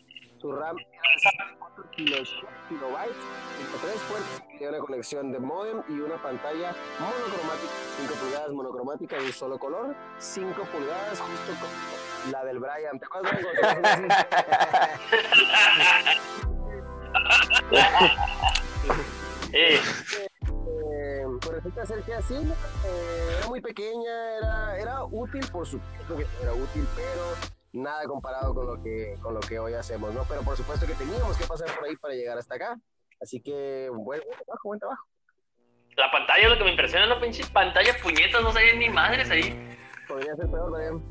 [0.47, 2.31] Su RAM era de 64 kilos,
[2.69, 3.17] kilobytes,
[3.59, 9.25] 53 puertos, tenía una conexión de modem y una pantalla monocromática, 5 pulgadas monocromática de
[9.25, 12.97] un solo color, 5 pulgadas justo como la del Brian.
[13.01, 13.41] ¿Te acuerdas?
[19.53, 19.81] Eh,
[20.89, 22.35] Eh, pues resulta ser que así.
[22.35, 28.55] Eh, era muy pequeña, era, era útil, por supuesto que era útil, pero nada comparado
[28.55, 30.25] con lo que con lo que hoy hacemos, ¿no?
[30.29, 32.77] Pero por supuesto que teníamos que pasar por ahí para llegar hasta acá.
[33.21, 35.05] Así que buen, buen trabajo, buen trabajo.
[35.97, 39.31] la pantalla es lo que me impresiona, no pinches pantallas puñetas, no sabían ni madres
[39.31, 39.77] ahí.
[40.09, 41.03] Podría ser peor, Brian.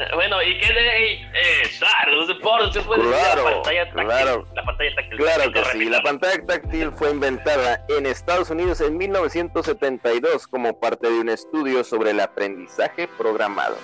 [0.00, 1.62] Eh, Bueno, ¿y qué de eh,
[2.08, 2.76] los deportes?
[2.76, 4.04] ¿Qué puede decir de Claro, la pantalla táctil?
[4.04, 4.46] claro.
[4.54, 5.18] La pantalla táctil.
[5.18, 11.10] Claro que sí, la pantalla táctil fue inventada en Estados Unidos en 1972 como parte
[11.10, 13.76] de un estudio sobre el aprendizaje programado.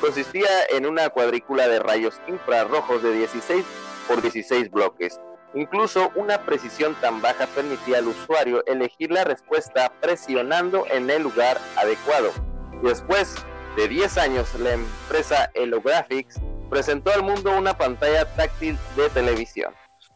[0.00, 3.64] Consistía en una cuadrícula de rayos infrarrojos de 16
[4.08, 5.20] por 16 bloques.
[5.52, 11.58] Incluso una precisión tan baja permitía al usuario elegir la respuesta presionando en el lugar
[11.76, 12.30] adecuado.
[12.82, 13.34] Después
[13.76, 19.74] de 10 años, la empresa Elographics presentó al mundo una pantalla táctil de televisión.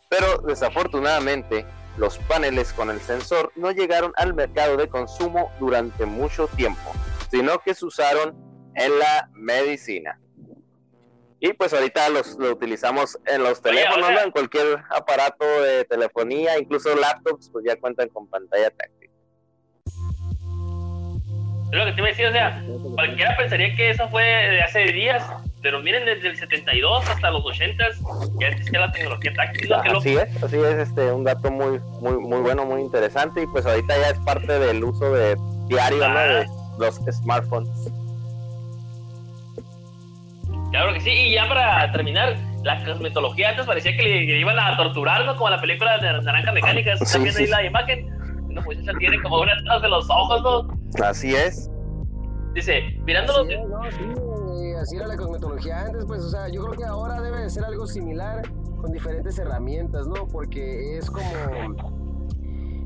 [0.09, 1.67] Pero desafortunadamente,
[1.99, 6.93] los paneles con el sensor no llegaron al mercado de consumo durante mucho tiempo,
[7.31, 10.19] sino que se usaron en la medicina.
[11.41, 14.21] Y pues ahorita los, lo utilizamos en los Oye, teléfonos, o sea- ¿no?
[14.23, 19.11] en cualquier aparato de telefonía, incluso laptops, pues ya cuentan con pantalla táctil.
[21.71, 24.63] Es lo que te iba a decir, o sea, cualquiera pensaría que eso fue de
[24.63, 25.25] hace días,
[25.61, 27.85] pero miren, desde el 72 hasta los 80
[28.41, 29.73] ya existía la tecnología táctil.
[29.75, 33.67] Así es, así es, este, un dato muy, muy, muy bueno, muy interesante y pues
[33.67, 36.19] ahorita ya es parte del uso de diario, ¿no?
[36.21, 36.47] De
[36.79, 37.69] los smartphones.
[40.75, 42.35] Claro que sí, y ya para terminar,
[42.65, 45.37] la cosmetología antes parecía que le, le iban a torturar, ¿no?
[45.37, 47.53] Como la película de Naranja Mecánica, Sí, ¿están viendo ahí sí.
[47.53, 48.07] la imagen?
[48.51, 51.05] Una muchacha tiene como unas de los ojos, ¿no?
[51.07, 51.71] Así es.
[52.55, 53.83] Dice, mirándolos, Así, es, ¿no?
[53.93, 57.43] Sí, eh, así era la cosmetología antes, pues, o sea, yo creo que ahora debe
[57.43, 58.43] de ser algo similar
[58.81, 60.27] con diferentes herramientas, ¿no?
[60.27, 61.31] Porque es como,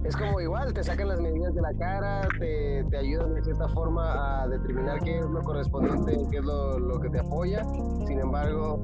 [0.08, 3.68] es como igual, te sacan las medidas de la cara, te, te ayudan de cierta
[3.68, 7.62] forma a determinar qué es lo correspondiente, qué es lo, lo que te apoya.
[8.06, 8.80] Sin embargo,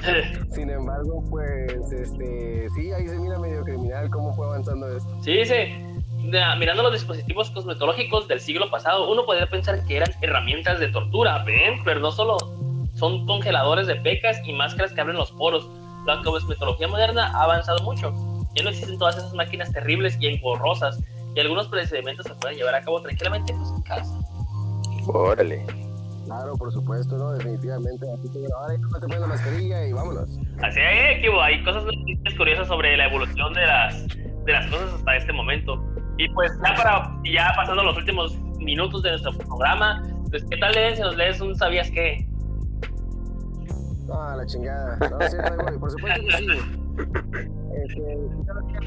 [0.50, 5.08] sin embargo, pues, este, sí, ahí se mira medio criminal cómo fue avanzando esto.
[5.22, 5.40] Sí,
[6.24, 10.88] na- mirando los dispositivos cosmetológicos del siglo pasado, uno podría pensar que eran herramientas de
[10.88, 11.80] tortura, ¿ven?
[11.84, 12.36] Pero no solo
[12.94, 15.70] son congeladores de pecas y máscaras que abren los poros.
[16.06, 18.12] La cosmetología moderna ha avanzado mucho.
[18.56, 20.98] Ya no existen todas esas máquinas terribles y engorrosas
[21.34, 24.18] y algunos procedimientos se pueden llevar a cabo tranquilamente pues, en casa.
[25.06, 25.64] Órale.
[26.24, 27.32] Claro, por supuesto, ¿no?
[27.32, 28.06] Definitivamente.
[28.10, 30.28] Así que ahora ya te pones la mascarilla y vámonos.
[30.62, 31.84] Así es, que hay cosas
[32.36, 35.80] curiosas sobre la evolución de las, de las cosas hasta este momento.
[36.18, 40.72] Y pues ya para ya pasando los últimos minutos de nuestro programa, pues qué tal
[40.72, 42.26] leen si nos lees un sabías qué.
[44.10, 44.96] Ah, la chingada.
[45.10, 45.36] No, sí.
[45.78, 47.50] Por supuesto que sí.
[47.76, 48.18] Este,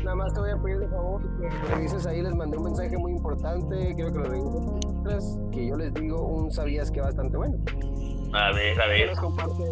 [0.03, 2.97] nada más te voy a pedir de favor que revises ahí, les mandé un mensaje
[2.97, 7.55] muy importante, quiero que lo revises, que yo les digo un sabías que bastante bueno.
[8.33, 9.01] A ver, a ver.
[9.01, 9.63] que nos comparte,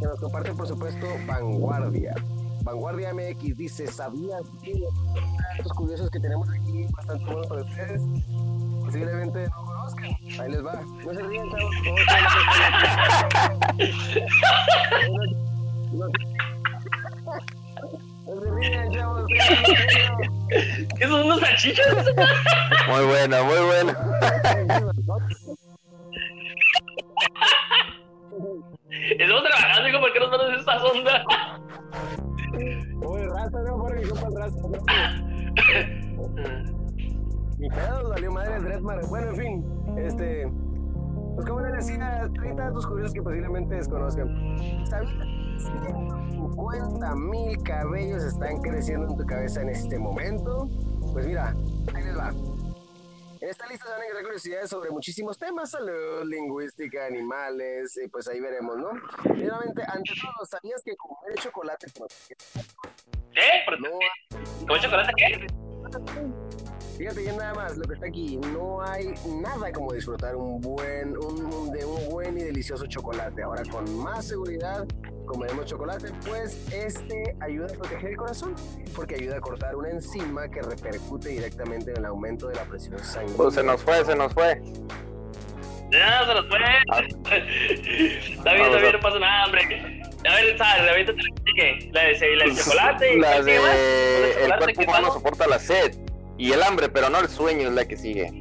[0.00, 2.14] que nos comparte, por supuesto, Vanguardia.
[2.62, 4.72] Vanguardia MX dice, ¿sabías que
[5.62, 8.02] los curiosos que tenemos aquí bastante buenos para ustedes?
[8.84, 10.80] Posiblemente no conozcan, Ahí les va.
[11.04, 11.74] No se ríen, chavos.
[15.92, 16.36] No, no se ríen,
[17.74, 18.13] chavos.
[20.98, 22.06] ¿Qué son unos salchichas?
[22.88, 23.92] Muy bueno, muy bueno.
[29.18, 31.24] Estamos trabajando, hijo, ¿por qué no nos das esta sonda?
[33.04, 34.56] Oye, raza, no, por mi compa el raza.
[37.58, 39.06] Mi pedo valió madre el Dreadmar.
[39.06, 39.64] Bueno, en fin,
[39.98, 40.50] este.
[41.34, 44.86] Pues como les decía, 30 datos curiosos que posiblemente desconozcan.
[44.86, 45.43] ¿Sabías?
[45.60, 50.68] 50 mil cabellos están creciendo en tu cabeza en este momento.
[51.12, 51.54] Pues mira,
[51.94, 52.30] ahí les va.
[53.40, 58.08] En esta lista se van a encontrar curiosidades sobre muchísimos temas, salud, lingüística, animales, y
[58.08, 58.90] pues ahí veremos, ¿no?
[59.22, 62.34] Primeramente, ante todo, ¿sabías que comer chocolate protege?
[63.34, 63.64] ¿Eh?
[63.66, 63.88] ¿Por- No
[64.66, 65.46] ¿Con chocolate qué?
[66.96, 68.36] Fíjate bien nada más lo que está aquí.
[68.38, 73.42] No hay nada como disfrutar un buen, un, un- de un buen y delicioso chocolate.
[73.42, 74.86] Ahora con más seguridad
[75.24, 78.54] comeremos chocolate, pues este ayuda a proteger el corazón,
[78.94, 82.98] porque ayuda a cortar una enzima que repercute directamente en el aumento de la presión
[82.98, 83.36] sanguínea.
[83.36, 84.60] Pues se nos fue, se nos fue.
[85.90, 86.58] Ya, se nos fue.
[88.34, 90.02] Está bien, está bien, no pasa nada, hombre.
[90.28, 91.20] A ver, sal, la venta te
[91.92, 93.14] La de, la de chocolate.
[93.14, 93.44] y La ¿qué más?
[93.44, 95.96] de el chocolate, cuerpo ¿qué humano soporta la sed
[96.38, 98.40] y el hambre, pero no el sueño es la que sigue.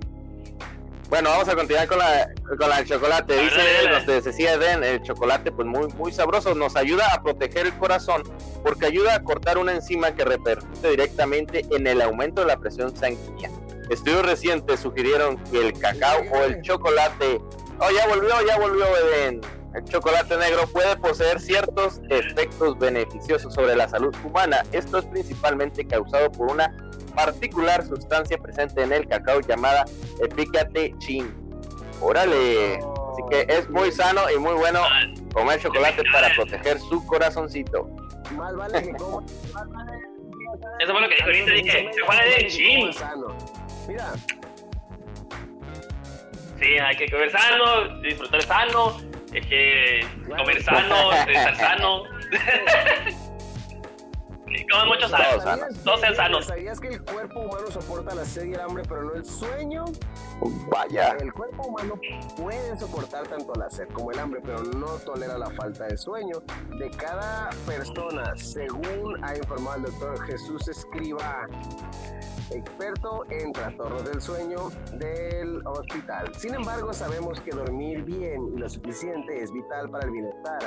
[1.13, 3.37] Bueno, vamos a continuar con la con la del chocolate.
[3.37, 7.77] Dice, nos decía Eden, el chocolate pues muy muy sabroso, nos ayuda a proteger el
[7.77, 8.23] corazón
[8.63, 12.95] porque ayuda a cortar una enzima que repercute directamente en el aumento de la presión
[12.95, 13.51] sanguínea.
[13.91, 17.39] Estudios recientes sugirieron que el cacao o el chocolate,
[17.77, 19.41] oh ya volvió, ya volvió Eden.
[19.75, 24.63] El chocolate negro puede poseer ciertos efectos beneficiosos sobre la salud humana.
[24.71, 26.75] Esto es principalmente causado por una
[27.13, 29.85] particular sustancia presente en el cacao llamada
[30.21, 31.33] epicatechin.
[32.01, 32.75] Órale.
[32.75, 34.81] Así que es muy sano y muy bueno
[35.33, 37.87] comer chocolate para proteger su corazoncito.
[38.31, 39.25] Más vale que coma.
[40.79, 42.93] Eso fue lo que dijo ahorita, dije, chocolate de chin.
[42.93, 43.37] Sano.
[43.87, 44.13] Mira,
[46.59, 48.97] Sí, hay que comer sano, disfrutar sano,
[49.33, 52.03] hay que comer sano, estar sano.
[54.53, 55.83] Y coman mucho Todos sanos.
[55.83, 56.45] Todos sean sanos.
[56.45, 59.85] ¿Sabías que el cuerpo humano soporta la sed y el hambre, pero no el sueño?
[60.69, 61.15] Vaya.
[61.19, 61.99] El cuerpo humano
[62.37, 66.41] puede soportar tanto la sed como el hambre, pero no tolera la falta de sueño.
[66.77, 71.47] De cada persona, según ha informado el doctor Jesús Escriba,
[72.53, 76.31] experto en trastornos del sueño del hospital.
[76.37, 80.59] Sin embargo, sabemos que dormir bien y lo suficiente es vital para el bienestar,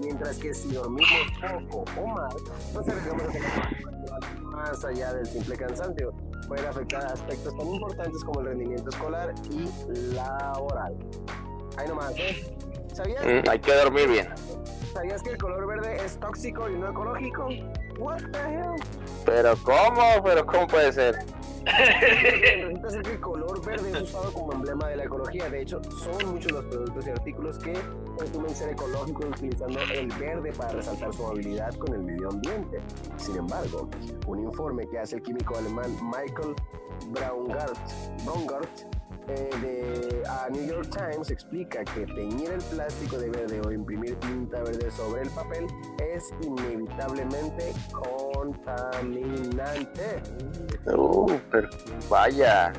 [0.00, 1.08] mientras que si dormimos
[1.70, 2.36] poco o mal,
[2.72, 6.12] nos arriesgamos a tener más allá del simple cansancio.
[6.48, 10.94] Puede afectar aspectos tan importantes como el rendimiento escolar y laboral.
[11.76, 12.54] Ahí nomás, ¿eh?
[12.92, 14.28] ¿Sabías, Mm, hay que dormir bien.
[14.92, 17.48] ¿Sabías que el color verde es tóxico y no ecológico?
[17.98, 18.80] What the hell?
[19.24, 20.22] Pero ¿cómo?
[20.22, 21.16] Pero ¿cómo puede ser?
[21.64, 25.48] Resulta ser que el color verde es usado como emblema de la ecología.
[25.48, 27.72] De hecho, son muchos los productos y artículos que
[28.18, 32.80] presumen ser ecológicos utilizando el verde para resaltar su habilidad con el medio ambiente.
[33.16, 33.88] Sin embargo,
[34.26, 36.54] un informe que hace el químico alemán Michael
[37.08, 37.76] Braungart,
[38.24, 38.68] Braungart
[39.28, 44.14] eh, de a New York Times explica que teñir el plástico de verde o imprimir
[44.20, 45.66] tinta verde sobre el papel
[45.98, 50.22] es inevitablemente contaminante.
[50.86, 51.68] Uh, pero
[52.08, 52.72] vaya.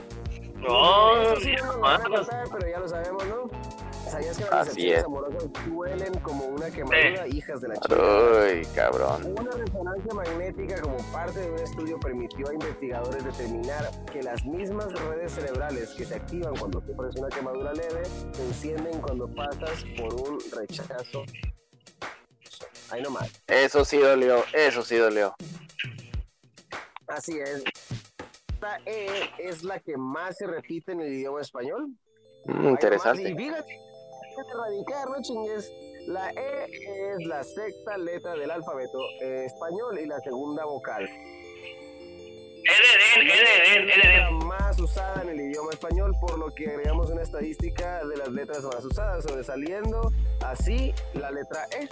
[0.55, 2.19] No, Eso sí no hermanos.
[2.27, 3.47] contar, pero ya lo sabemos, ¿no?
[4.16, 5.03] ¿Sabías que las Así decepciones es.
[5.05, 7.95] amorosas duelen como una quemadura, hijas de la chica?
[7.95, 9.36] Uy, cabrón.
[9.38, 14.93] Una resonancia magnética como parte de un estudio permitió a investigadores determinar que las mismas
[14.93, 20.13] redes cerebrales que se activan cuando sufres una quemadura leve se encienden cuando pasas por
[20.13, 21.24] un rechazo.
[22.91, 23.30] Ahí nomás.
[23.47, 25.36] Eso sí dolió, eso sí dolió.
[27.07, 27.66] Así es.
[28.53, 29.07] Esta E
[29.39, 31.89] es la que más se repite en el idioma español.
[32.45, 33.30] Mm, interesante.
[33.30, 33.80] Y fíjate,
[34.36, 35.71] fíjate radicar, no chingues.
[36.07, 41.09] La E es la sexta letra del alfabeto eh, español y la segunda vocal.
[42.67, 44.38] Edén, Edén, Es la Edén.
[44.47, 48.61] más usada en el idioma español, por lo que agregamos una estadística de las letras
[48.63, 50.11] más usadas, sobresaliendo
[50.43, 51.88] así la letra E.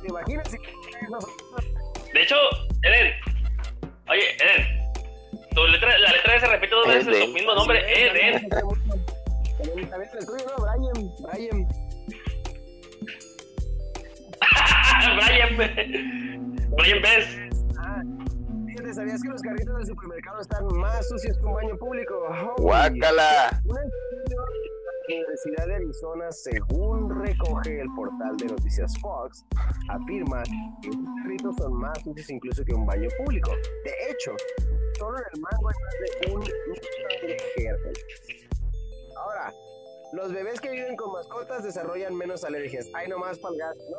[0.00, 0.56] ¿Te imaginas si
[2.12, 2.36] De hecho,
[2.82, 3.12] Eden.
[4.08, 4.82] Oye, Eden.
[5.54, 8.48] Tu letra, la letra se repite dos veces su mismo nombre, Eden.
[9.58, 10.64] También también el tuyo, ¿no?
[10.64, 11.68] Brian, Brian.
[15.16, 16.70] Brian.
[16.76, 17.38] Brian Bess.
[17.78, 18.02] Ah,
[18.66, 22.14] fíjate, ¿sabías que los carritos del supermercado están más sucios que un baño público?
[22.28, 23.60] Holy Guácala.
[23.64, 23.80] Una
[25.08, 29.44] la Universidad de Arizona, según recoge el portal de noticias Fox,
[29.88, 30.42] afirma
[30.80, 33.50] que estos ritos son más útiles incluso que un baño público.
[33.84, 34.34] De hecho,
[34.98, 36.52] solo en el mango hay más de un de.
[39.22, 39.54] Ahora,
[40.12, 42.88] los bebés que viven con mascotas desarrollan menos alergias.
[42.94, 43.98] Hay nomás para el gas, ¿no?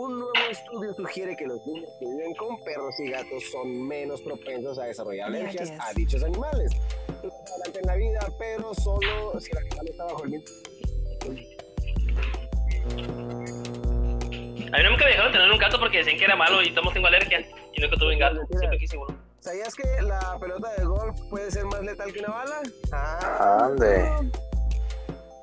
[0.00, 4.22] Un nuevo estudio sugiere que los niños que viven con perros y gatos son menos
[4.22, 6.72] propensos a desarrollar alergias a dichos animales.
[7.08, 10.46] Adelante en la vida, pero solo si el animal está bajo el mismo.
[14.72, 16.92] A mí nunca me dejaron tener un gato porque decían que era malo y todos
[16.94, 17.40] tengo alergia.
[17.74, 18.46] Y nunca tuve un gato.
[18.58, 19.27] Siempre quise uno.
[19.48, 22.62] ¿Sabías que la pelota de golf puede ser más letal que una bala?
[22.92, 24.06] Ah, ande.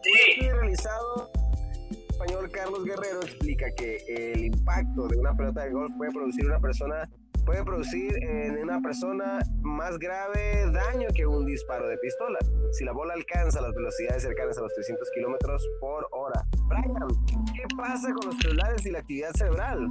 [0.04, 0.12] Sí.
[0.30, 1.32] estudio realizado
[1.90, 6.46] el español Carlos Guerrero explica que el impacto de una pelota de golf puede producir
[6.46, 7.10] una persona
[7.48, 12.38] puede producir en una persona más grave daño que un disparo de pistola
[12.74, 16.46] si la bola alcanza las velocidades cercanas a los 300 kilómetros por hora.
[16.68, 17.08] Brian,
[17.56, 19.90] ¿qué pasa con los celulares y la actividad cerebral?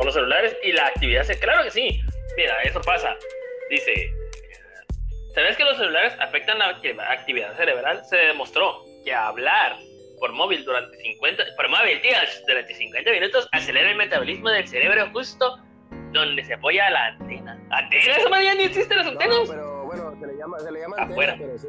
[0.00, 1.24] Con los celulares y la actividad.
[1.24, 2.00] ce- Claro que sí.
[2.34, 3.14] Mira, eso pasa.
[3.68, 4.10] Dice.
[5.34, 8.02] ¿Sabes que los celulares afectan la acti- actividad cerebral?
[8.06, 9.76] Se demostró que hablar
[10.18, 15.06] por móvil durante 50, por móvil, tías, durante 50 minutos acelera el metabolismo del cerebro
[15.12, 15.58] justo
[16.12, 17.60] donde se apoya la antena.
[17.68, 18.16] ¿Antena?
[18.16, 19.38] Esa madre ya ni existen las No, antenas.
[19.50, 21.32] pero bueno, se le llama, se le llama Afuera.
[21.34, 21.68] antena, pero sí.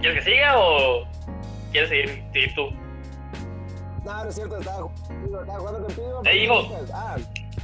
[0.00, 1.08] ¿Quieres que siga o
[1.70, 2.68] quieres seguir, seguir tú?
[4.06, 4.88] No, no es cierto, estaba,
[5.24, 6.22] estaba jugando contigo.
[6.26, 6.54] Eh, hijo.
[6.94, 7.16] Ah,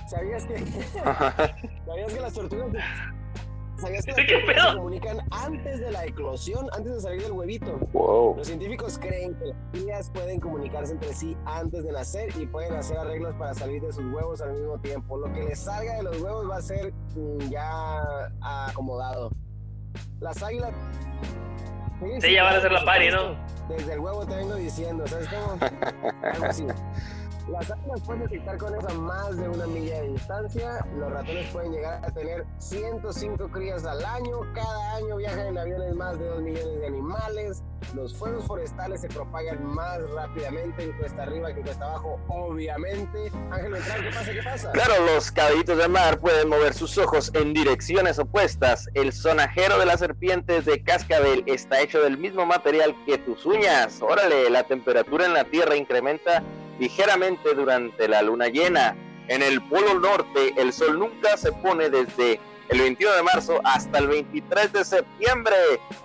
[0.08, 0.58] ¿sabías que,
[1.86, 2.72] ¿sabías que las tortugas...
[3.76, 4.70] ¿Sabías que las ¿qué tortugas pedo?
[4.70, 7.78] se comunican antes de la eclosión, antes de salir del huevito?
[7.92, 8.36] wow.
[8.36, 12.74] Los científicos creen que las crías pueden comunicarse entre sí antes de nacer y pueden
[12.74, 15.18] hacer arreglos para salir de sus huevos al mismo tiempo.
[15.18, 18.02] Lo que les salga de los huevos va a ser mm, ya
[18.40, 19.30] acomodado.
[20.18, 20.72] Las águilas...
[22.20, 23.36] Sí, ya van a hacer la pari, ¿no?
[23.76, 25.58] Desde el huevo te vengo diciendo, ¿sabes cómo?
[26.22, 26.66] Algo así.
[27.48, 30.86] Las águilas pueden detectar con más de una milla de distancia.
[30.96, 34.40] Los ratones pueden llegar a tener 105 crías al año.
[34.54, 37.62] Cada año viajan en aviones más de 2 millones de animales.
[37.94, 43.32] Los fuegos forestales se propagan más rápidamente en cuesta arriba que en cuesta abajo, obviamente.
[43.50, 44.32] Ángel ¿qué pasa?
[44.32, 44.70] ¿Qué pasa?
[44.70, 48.88] Claro, los caballitos de mar pueden mover sus ojos en direcciones opuestas.
[48.94, 54.00] El sonajero de las serpientes de cascabel está hecho del mismo material que tus uñas.
[54.00, 56.42] Órale, la temperatura en la Tierra incrementa
[56.78, 58.96] ligeramente durante la luna llena.
[59.28, 63.98] En el Polo Norte, el sol nunca se pone desde el 21 de marzo hasta
[63.98, 65.54] el 23 de septiembre.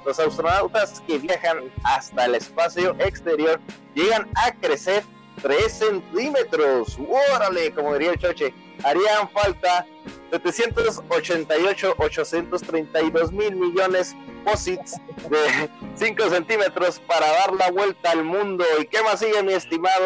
[0.05, 3.59] Los astronautas que viajan hasta el espacio exterior
[3.95, 5.03] llegan a crecer
[5.41, 6.97] 3 centímetros.
[7.35, 7.71] ¡Órale!
[7.71, 8.53] Como diría el choche,
[8.83, 9.85] harían falta
[10.31, 14.97] 788, 832 mil millones posits
[15.29, 18.63] de 5 centímetros para dar la vuelta al mundo.
[18.79, 20.05] ¿Y qué más sigue, mi estimado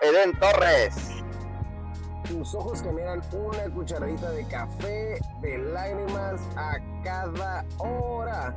[0.00, 0.94] Eden Torres?
[2.28, 8.54] Tus ojos generan una cucharadita de café de lágrimas a cada hora.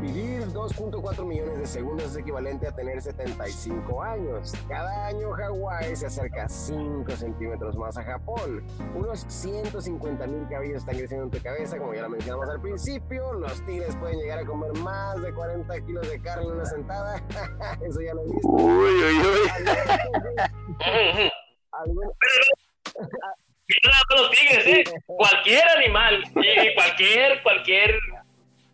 [0.00, 4.52] Vivir 2.4 millones de segundos es equivalente a tener 75 años.
[4.68, 8.64] Cada año Hawái se acerca 5 centímetros más a Japón.
[8.94, 13.32] Unos 150 mil cabellos están creciendo en tu cabeza, como ya lo mencionamos al principio.
[13.32, 17.22] Los tigres pueden llegar a comer más de 40 kilos de carne en una sentada.
[17.82, 18.48] Eso ya lo he visto.
[18.48, 19.48] Uy, uy, uy.
[24.10, 24.84] Los tigres, ¿eh?
[25.06, 27.98] Cualquier animal y cualquier, cualquier,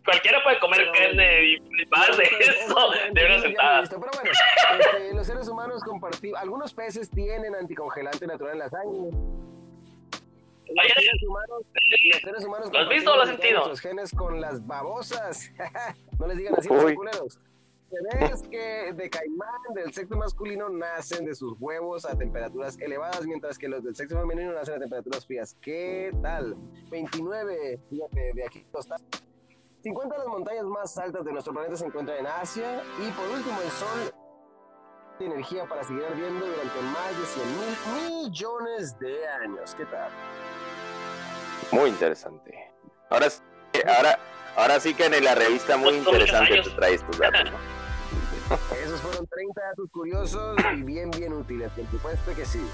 [0.05, 3.83] cualquiera puede comer carne y más de eso de una sentada.
[3.83, 4.31] Pero bueno,
[4.79, 6.39] este, los seres humanos compartimos.
[6.39, 9.11] Algunos peces tienen anticongelante natural en la sangre.
[10.67, 11.61] Los seres humanos,
[12.13, 13.53] los seres humanos ¿Lo has visto o lo has sentido?
[13.53, 15.51] nuestros genes con las babosas.
[16.19, 17.39] no les digan así, los culeros.
[17.91, 23.59] Bebés que de caimán del sexo masculino nacen de sus huevos a temperaturas elevadas, mientras
[23.59, 25.55] que los del sexo femenino nacen a temperaturas frías.
[25.61, 26.55] ¿Qué tal?
[26.89, 28.65] 29, fíjate, de aquí.
[29.85, 32.81] 50 de las montañas más altas de nuestro planeta se encuentran en Asia.
[32.99, 34.11] Y por último, el Sol
[35.19, 39.75] tiene energía para seguir ardiendo durante más de 100 mil millones de años.
[39.75, 40.09] ¿Qué tal?
[41.71, 42.71] Muy interesante.
[43.11, 43.43] Ahora, sí-
[43.95, 44.17] ahora,
[44.55, 47.51] ahora sí que en la revista muy interesante te traes tus datos.
[47.51, 48.55] ¿no?
[48.83, 51.71] Esos fueron 30 datos curiosos y bien, bien útiles.
[51.73, 52.67] Por supuesto que sí.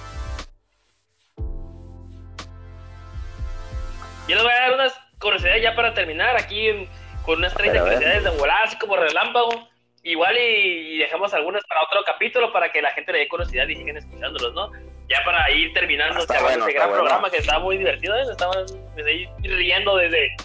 [4.30, 7.72] Yo les voy a dar unas curiosidades ya para terminar aquí en- con unas 30
[7.74, 7.94] Pero a ver.
[7.98, 9.68] curiosidades de volada, así como relámpago.
[10.04, 13.68] Igual y, y dejamos algunas para otro capítulo para que la gente le dé curiosidad
[13.68, 14.72] y sigan escuchándolos, ¿no?
[15.12, 17.04] ya para ir terminando Está este, bueno, está gran bueno.
[17.04, 18.24] programa que estaba muy divertido, ¿eh?
[18.32, 18.66] estaban
[18.96, 20.36] desde riendo desde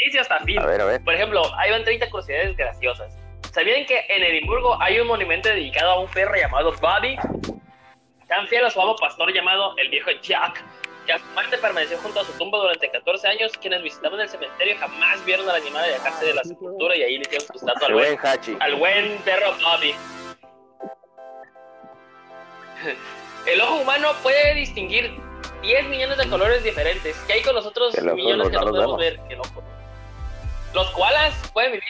[0.00, 0.58] inicio hasta fin.
[0.58, 1.04] A ver, a ver.
[1.04, 3.16] Por ejemplo, ahí van 30 curiosidades graciosas.
[3.52, 7.16] ¿Sabían que en Edimburgo hay un monumento dedicado a un perro llamado Bobby?
[8.26, 10.64] Tan fiel a su amo pastor llamado el viejo Jack,
[11.34, 13.52] muerte permaneció junto a su tumba durante 14 años.
[13.60, 17.22] Quienes visitaban el cementerio jamás vieron al animal alejarse de la sepultura y ahí le
[17.22, 18.56] hicieron su estatua al buen Hachi.
[18.60, 19.94] al buen perro Bobby.
[23.46, 25.14] El ojo humano puede distinguir
[25.62, 27.16] 10 millones de colores diferentes.
[27.26, 28.98] ¿Qué hay con los otros millones que no podemos vemos.
[28.98, 29.20] ver?
[29.28, 29.62] El ojo.
[30.74, 31.84] Los koalas pueden vivir.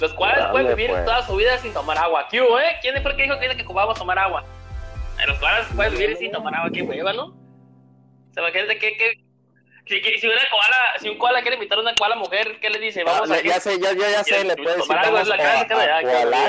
[0.00, 1.04] Los koalas Dale, pueden vivir pues.
[1.04, 2.28] toda su vida sin tomar agua.
[2.30, 2.76] ¿Qué eh?
[2.80, 4.44] ¿Quién fue el que dijo que, que ocupábamos tomar agua?
[5.26, 6.70] Los koalas pueden vivir sin tomar agua.
[6.72, 7.47] Qué hueva, ¿no?
[8.38, 9.12] Se imagínate que, que
[9.88, 12.78] si, si una koala, si un koala quiere invitar a una koala mujer, ¿qué le
[12.78, 13.00] dice?
[13.00, 15.66] Ah, Vamos a ya sé, ya, ya, ya sé, le puedes decir vamos a, koalar,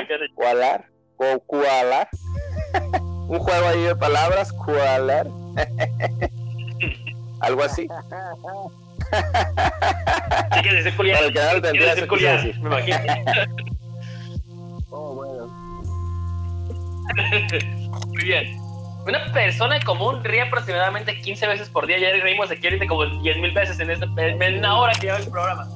[0.07, 0.85] que- koalar,
[1.17, 2.09] ko- koalar.
[3.27, 5.25] Un juego ahí de palabras, koalar.
[7.41, 7.87] Algo así.
[10.53, 11.17] Sí, que decir culiar.
[11.17, 12.59] Para el que no culiar, decir.
[12.61, 12.97] me imagino.
[14.91, 15.47] Oh, bueno.
[18.09, 18.58] Muy bien.
[19.09, 21.97] Una persona común ríe aproximadamente 15 veces por día.
[21.97, 25.17] Ya reímos aquí ahorita como 10 mil veces en, este, en una hora que lleva
[25.17, 25.67] el programa.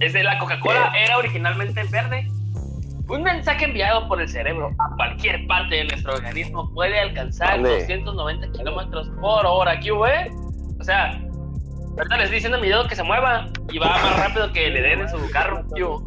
[0.00, 2.26] Es de la Coca-Cola era originalmente verde.
[3.08, 7.80] Un mensaje enviado por el cerebro a cualquier parte de nuestro organismo puede alcanzar ¿Dónde?
[7.80, 9.78] 290 kilómetros por hora.
[9.78, 10.30] ¿Qué hubo, eh?
[10.80, 11.10] O sea,
[11.98, 14.70] ahorita les estoy diciendo a mi dedo que se mueva y va más rápido que
[14.70, 15.62] le den en su carro.
[15.74, 16.02] ¿Qué hubo?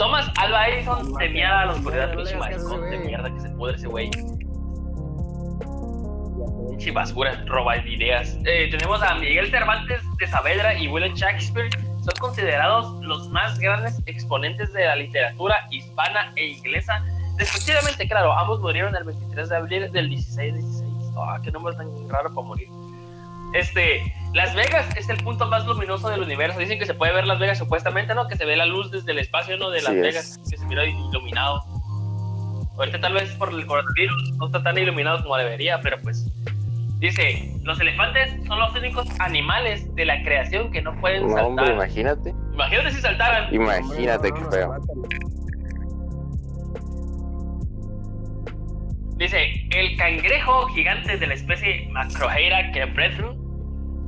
[0.00, 3.86] Thomas Alva Edison temía a la oscuridad, pinche maricón de mierda que se pudre ese
[3.86, 4.10] güey.
[6.70, 8.38] Pinche basura, roba de ideas.
[8.46, 11.68] Eh, tenemos a Miguel Cervantes de Saavedra y William Shakespeare.
[12.02, 17.04] Son considerados los más grandes exponentes de la literatura hispana e inglesa.
[17.36, 21.12] Respectivamente, claro, ambos murieron el 23 de abril del 1616.
[21.18, 22.68] Ah, qué nombre tan raro para morir.
[23.52, 26.58] Este, Las Vegas es el punto más luminoso del universo.
[26.58, 28.28] Dicen que se puede ver Las Vegas supuestamente, ¿no?
[28.28, 29.70] Que se ve la luz desde el espacio, ¿no?
[29.70, 30.02] De Las Sí es.
[30.02, 31.62] Vegas, que se mira iluminado.
[32.78, 36.26] Ahorita tal vez por el coronavirus no está tan iluminado como debería, pero pues
[36.98, 41.66] dice, los elefantes son los únicos animales de la creación que no pueden No, hombre,
[41.66, 41.74] saltar.
[41.74, 42.30] imagínate.
[42.54, 43.52] Imagínate si saltaran.
[43.54, 44.76] Imagínate qué feo.
[49.16, 52.86] Dice, el cangrejo gigante de la especie Macroheira que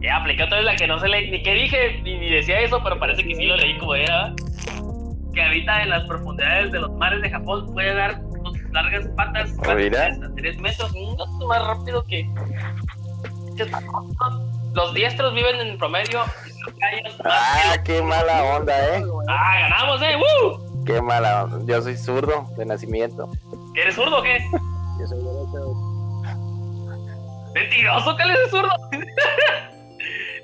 [0.03, 2.61] Ya aplicó otra vez la que no se le ni que dije ni, ni decía
[2.61, 4.35] eso, pero parece que sí lo leí como era.
[5.33, 9.53] Que habita en las profundidades de los mares de Japón, puede dar sus largas patas
[9.53, 12.29] hasta 3 metros, un gato más rápido que.
[14.75, 16.25] Los diestros viven en promedio
[17.25, 19.03] Ah, qué mala onda, eh.
[19.29, 20.17] Ah, ganamos, eh.
[20.17, 20.85] ¡Woo!
[20.85, 21.65] Qué mala onda.
[21.67, 23.31] Yo soy zurdo de nacimiento.
[23.75, 24.39] ¿Eres zurdo o qué?
[25.01, 25.75] Yo soy derecho.
[27.55, 28.71] Mentiroso, ¿qué es zurdo?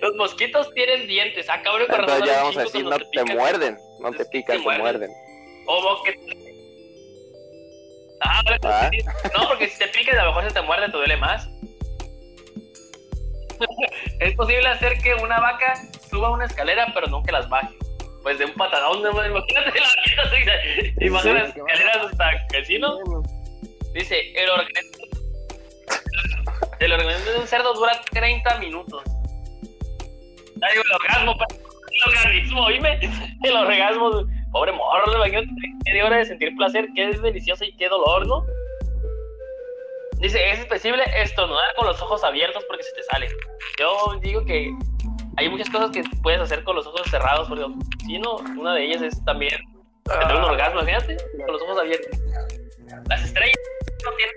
[0.01, 1.47] Los mosquitos tienen dientes.
[1.49, 3.37] Ah, cabrón, con razón Entonces ya vamos a decir, no te pican.
[3.37, 3.79] muerden.
[4.01, 5.11] No te pican, te muerden.
[5.67, 6.19] O boquete.
[8.21, 8.91] Ah, Ah.
[8.93, 8.99] sí.
[9.37, 11.49] No, porque si te pican, a lo mejor se te muerde, te duele más.
[14.21, 15.75] es posible hacer que una vaca
[16.11, 17.75] suba una escalera, pero no que las baje.
[18.23, 20.53] Pues de un patadón, no, imagínate la vaquita,
[21.05, 22.99] Imagina las escaleras hasta el vecino.
[23.95, 24.99] Dice, el organismo,
[26.81, 29.03] el organismo de un cerdo dura 30 minutos.
[30.61, 31.35] Digo, el orgasmo,
[31.91, 33.01] el organismo, dime,
[33.45, 34.27] el orgasmo.
[34.53, 35.49] Pobre morro, imagínate
[35.85, 38.45] media hora de sentir placer, qué es delicioso y qué dolor, ¿no?
[40.21, 43.29] Dice, es posible estornudar con los ojos abiertos porque se te sale.
[43.79, 44.71] Yo digo que
[45.37, 47.67] hay muchas cosas que puedes hacer con los ojos cerrados, porque
[48.07, 49.61] si no, una de ellas es también
[50.05, 52.19] tener un orgasmo, imagínate, con los ojos abiertos.
[53.09, 53.57] Las estrellas
[54.05, 54.35] no tienen.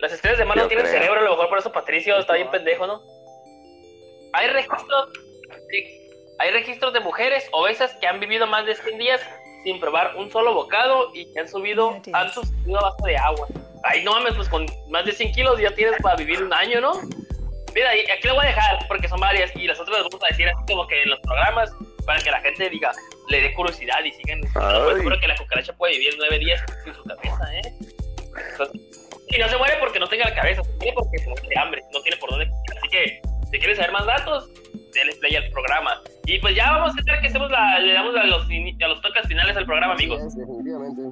[0.00, 0.98] Las estrellas de mar no tienen creo.
[0.98, 3.00] cerebro, a lo mejor por eso Patricio está bien pendejo, ¿no?
[4.36, 5.08] Hay registros.
[5.70, 9.20] sí, hay registros de mujeres obesas que han vivido más de 100 días
[9.64, 13.46] sin probar un solo bocado y que han subido han subido a base de agua.
[13.82, 16.80] Ay, no mames, pues con más de 100 kilos ya tienes para vivir un año,
[16.80, 17.00] ¿no?
[17.74, 20.22] Mira, y aquí lo voy a dejar porque son varias y las otras las vamos
[20.24, 21.70] a decir así como que en los programas
[22.04, 22.92] para que la gente diga,
[23.28, 24.40] le dé curiosidad y sigan.
[24.52, 27.72] Pues seguro que la cucaracha puede vivir nueve días sin su cabeza, ¿eh?
[28.50, 28.80] Entonces,
[29.28, 31.58] y no se muere porque no tenga la cabeza, se muere porque se muere de
[31.58, 32.46] hambre, no tiene por dónde.
[32.76, 33.20] Así que,
[33.56, 34.50] si quieres saber más datos,
[34.92, 36.02] denle play al programa.
[36.26, 39.00] Y pues ya vamos a hacer que hacemos la, le damos a los, a los
[39.00, 40.22] tocas finales al programa, amigos.
[40.22, 41.02] Es, definitivamente.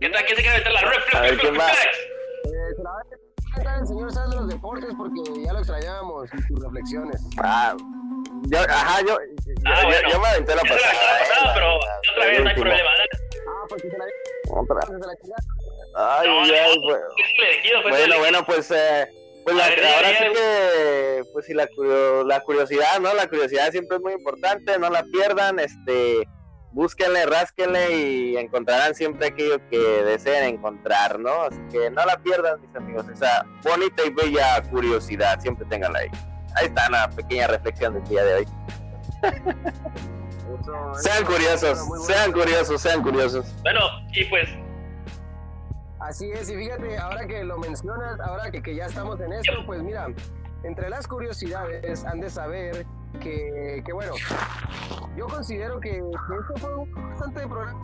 [0.00, 0.24] ¿Qué tal?
[0.24, 1.14] ¿Quién se quiere meter la reflex?
[1.14, 1.70] A ver, ¿quién va?
[1.70, 1.74] Eh,
[2.76, 2.90] se la
[3.72, 7.20] va el señor Sal de los deportes porque ya lo extrañábamos y sus reflexiones.
[7.42, 7.74] Ah,
[8.46, 10.08] yo, ajá, yo, yo, Ah, yo- bueno.
[10.12, 11.18] yo me aventé la Esa es la pasada.
[11.18, 12.90] pasada, eh, pero Otra vez no hay problema.
[13.48, 14.04] Ah, pues sí se la
[14.60, 14.80] Otra.
[14.86, 15.14] se la.
[15.96, 17.04] Ay, No, ay, no, ay, bueno.
[17.38, 18.18] elegido, Bueno, elegido.
[18.20, 19.08] bueno, pues, eh,
[19.44, 23.12] pues la, ver, ahora sí que, pues sí, la, curio- la curiosidad, ¿no?
[23.14, 26.28] La curiosidad siempre es muy importante, no la pierdan, este,
[26.72, 31.42] búsquenle, rásquenle y encontrarán siempre aquello que deseen encontrar, ¿no?
[31.42, 36.08] Así que no la pierdan, mis amigos, esa bonita y bella curiosidad, siempre tenganla ahí.
[36.54, 38.46] Ahí está la pequeña reflexión del día de hoy.
[40.60, 43.46] Eso, Sean eso, curiosos, sean curiosos, sean curiosos.
[43.62, 43.80] Bueno,
[44.12, 44.48] y pues,
[46.00, 49.52] Así es, y fíjate, ahora que lo mencionas, ahora que, que ya estamos en esto,
[49.66, 50.06] pues mira,
[50.62, 52.86] entre las curiosidades han de saber
[53.20, 54.12] que, que bueno,
[55.16, 57.80] yo considero que, que esto fue un bastante programa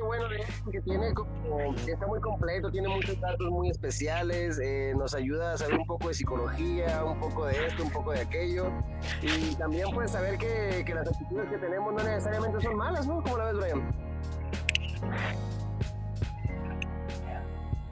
[0.00, 4.94] bueno, de- que tiene como, que está muy completo, tiene muchos datos muy especiales, eh,
[4.96, 8.20] nos ayuda a saber un poco de psicología, un poco de esto, un poco de
[8.20, 8.70] aquello,
[9.22, 13.20] y también pues saber que, que las actitudes que tenemos no necesariamente son malas, ¿no?
[13.22, 13.88] ¿Cómo la ves, Brian?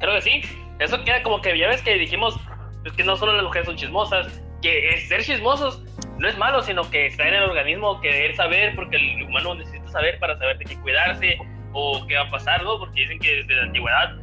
[0.00, 0.42] Creo que sí.
[0.78, 2.36] Eso queda como que ya ves que dijimos,
[2.84, 5.82] es que no solo las mujeres son chismosas, que ser chismosos
[6.18, 9.88] no es malo, sino que está en el organismo querer saber, porque el humano necesita
[9.88, 11.38] saber para saber de qué cuidarse
[11.72, 12.78] o qué va a pasar, ¿no?
[12.78, 14.16] Porque dicen que desde la antigüedad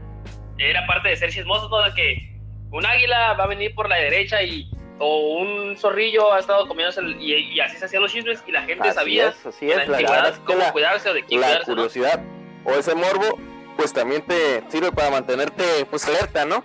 [0.58, 1.82] era parte de ser chismosos, ¿no?
[1.84, 2.30] De que
[2.72, 4.70] un águila va a venir por la derecha y
[5.00, 8.52] o un zorrillo ha estado comiéndose el- y, y así se hacían los chismes y
[8.52, 11.42] la gente Así sabía es, así es, la la cómo la- cuidarse o de quién
[11.42, 11.76] la cuidarse, ¿no?
[11.76, 12.24] curiosidad
[12.64, 13.40] o ese morbo
[13.78, 16.64] pues también te sirve para mantenerte pues alerta no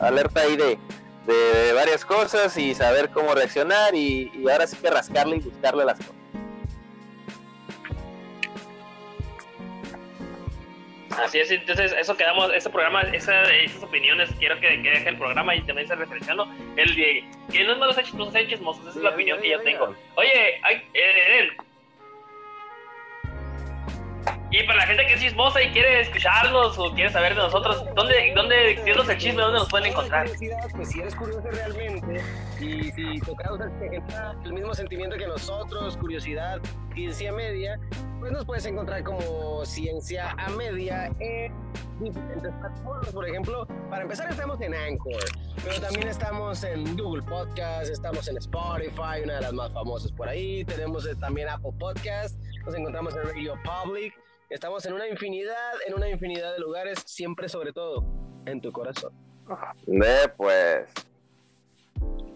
[0.00, 0.78] alerta ahí de,
[1.26, 1.34] de,
[1.66, 5.84] de varias cosas y saber cómo reaccionar y, y ahora sí que rascarle y buscarle
[5.84, 6.14] las cosas
[11.22, 15.18] Así es, entonces eso quedamos, ese programa, esa- esas opiniones quiero que, que deje el
[15.18, 18.86] programa y también se referenciando el de que no es malo ser chismosos, ser chismosos,
[18.86, 19.94] esa es la opinión que yo tengo.
[20.14, 21.48] Oye, ay, eh.
[24.50, 27.84] Y para la gente que es chismosa y quiere escucharnos o quiere saber de nosotros,
[27.94, 30.28] ¿dónde, dónde, si es el chisme, dónde nos pueden encontrar?
[30.74, 32.20] Pues si eres curioso realmente
[32.60, 36.60] y si tu causa te genera el mismo sentimiento que nosotros, curiosidad,
[36.94, 37.78] ciencia media,
[38.18, 41.52] pues nos puedes encontrar como ciencia a media en
[42.00, 43.12] diferentes plataformas.
[43.12, 45.24] Por ejemplo, para empezar estamos en Anchor,
[45.62, 50.28] pero también estamos en Google Podcast, estamos en Spotify, una de las más famosas por
[50.28, 54.14] ahí, tenemos eh, también Apple Podcast, nos encontramos en Radio Public,
[54.48, 58.04] estamos en una infinidad, en una infinidad de lugares, siempre sobre todo
[58.46, 59.12] en tu corazón.
[59.86, 60.88] de pues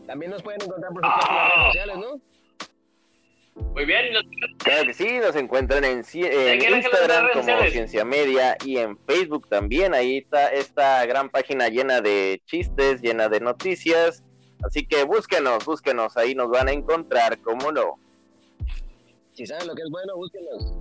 [0.07, 2.21] También nos pueden encontrar por supuesto en las redes sociales, ¿no?
[3.73, 4.25] Muy bien, nos-
[4.59, 7.63] claro que sí nos encuentran en, ci- ¿De en qué redes Instagram como?
[7.71, 13.29] Ciencia Media y en Facebook también ahí está esta gran página llena de chistes llena
[13.29, 14.25] de noticias
[14.65, 17.97] así que búsquenos búsquenos ahí nos van a encontrar cómo no
[19.35, 20.73] Si saben lo que es bueno, búsquenlos.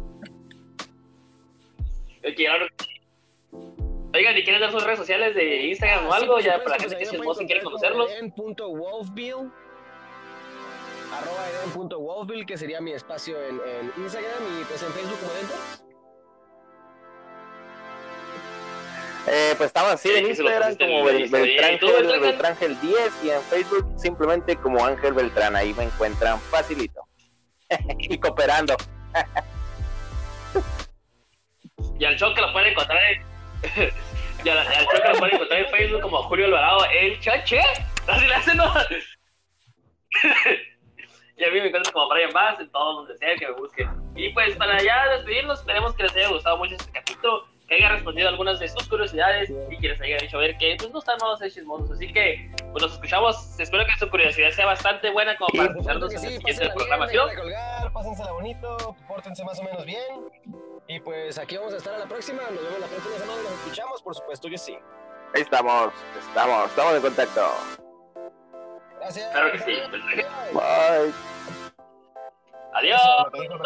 [4.15, 6.37] Oigan, ¿y quieren dar sus redes sociales de Instagram o algo?
[6.37, 8.11] Sí, ya para la supuesto, gente que pues chismosa y quiere conocerlos.
[11.11, 15.47] arroba eden.wolfville que sería mi espacio en, en Instagram y pues en Facebook como Eden.
[19.25, 22.21] Eh, pues estamos así Sí, en se Instagram como Bel- el- ¿Y Beltrán, Beltrán?
[22.21, 27.01] Beltrángel 10 y en Facebook simplemente como Ángel Beltrán, ahí me encuentran facilito.
[27.99, 28.75] y cooperando.
[31.99, 33.21] Y al show que lo pueden encontrar en.
[34.43, 37.61] y al, show lo pueden encontrar en Facebook como Julio Alvarado, el chache.
[38.07, 38.59] Así le hacen,
[41.35, 43.89] y a mí me encuentran como Brian Bass en todo donde sea que me busquen.
[44.15, 47.47] Y pues para ya despedirnos, esperemos que les haya gustado mucho este capítulo,
[47.77, 50.75] que haya respondido a algunas de sus curiosidades y que les haya dicho ver que
[50.77, 51.91] pues no están malos ser chismosos.
[51.91, 53.59] Así que pues nos escuchamos.
[53.59, 56.33] Espero que su curiosidad sea bastante buena como para Sí, escucharnos Que en sí, el
[56.37, 57.35] siguiente bien, programación.
[57.35, 60.29] colgar, pásensela bonito, pórtense más o menos bien.
[60.87, 62.41] Y pues aquí vamos a estar a la próxima.
[62.43, 63.41] Nos vemos la próxima semana.
[63.41, 64.77] Nos escuchamos, por supuesto que sí.
[65.35, 67.47] Ahí estamos, estamos, estamos en contacto.
[68.99, 69.31] Gracias.
[69.31, 69.73] Claro que sí.
[69.91, 70.23] Bye.
[70.53, 71.13] Bye.
[72.73, 73.01] Adiós.
[73.33, 73.57] Eso,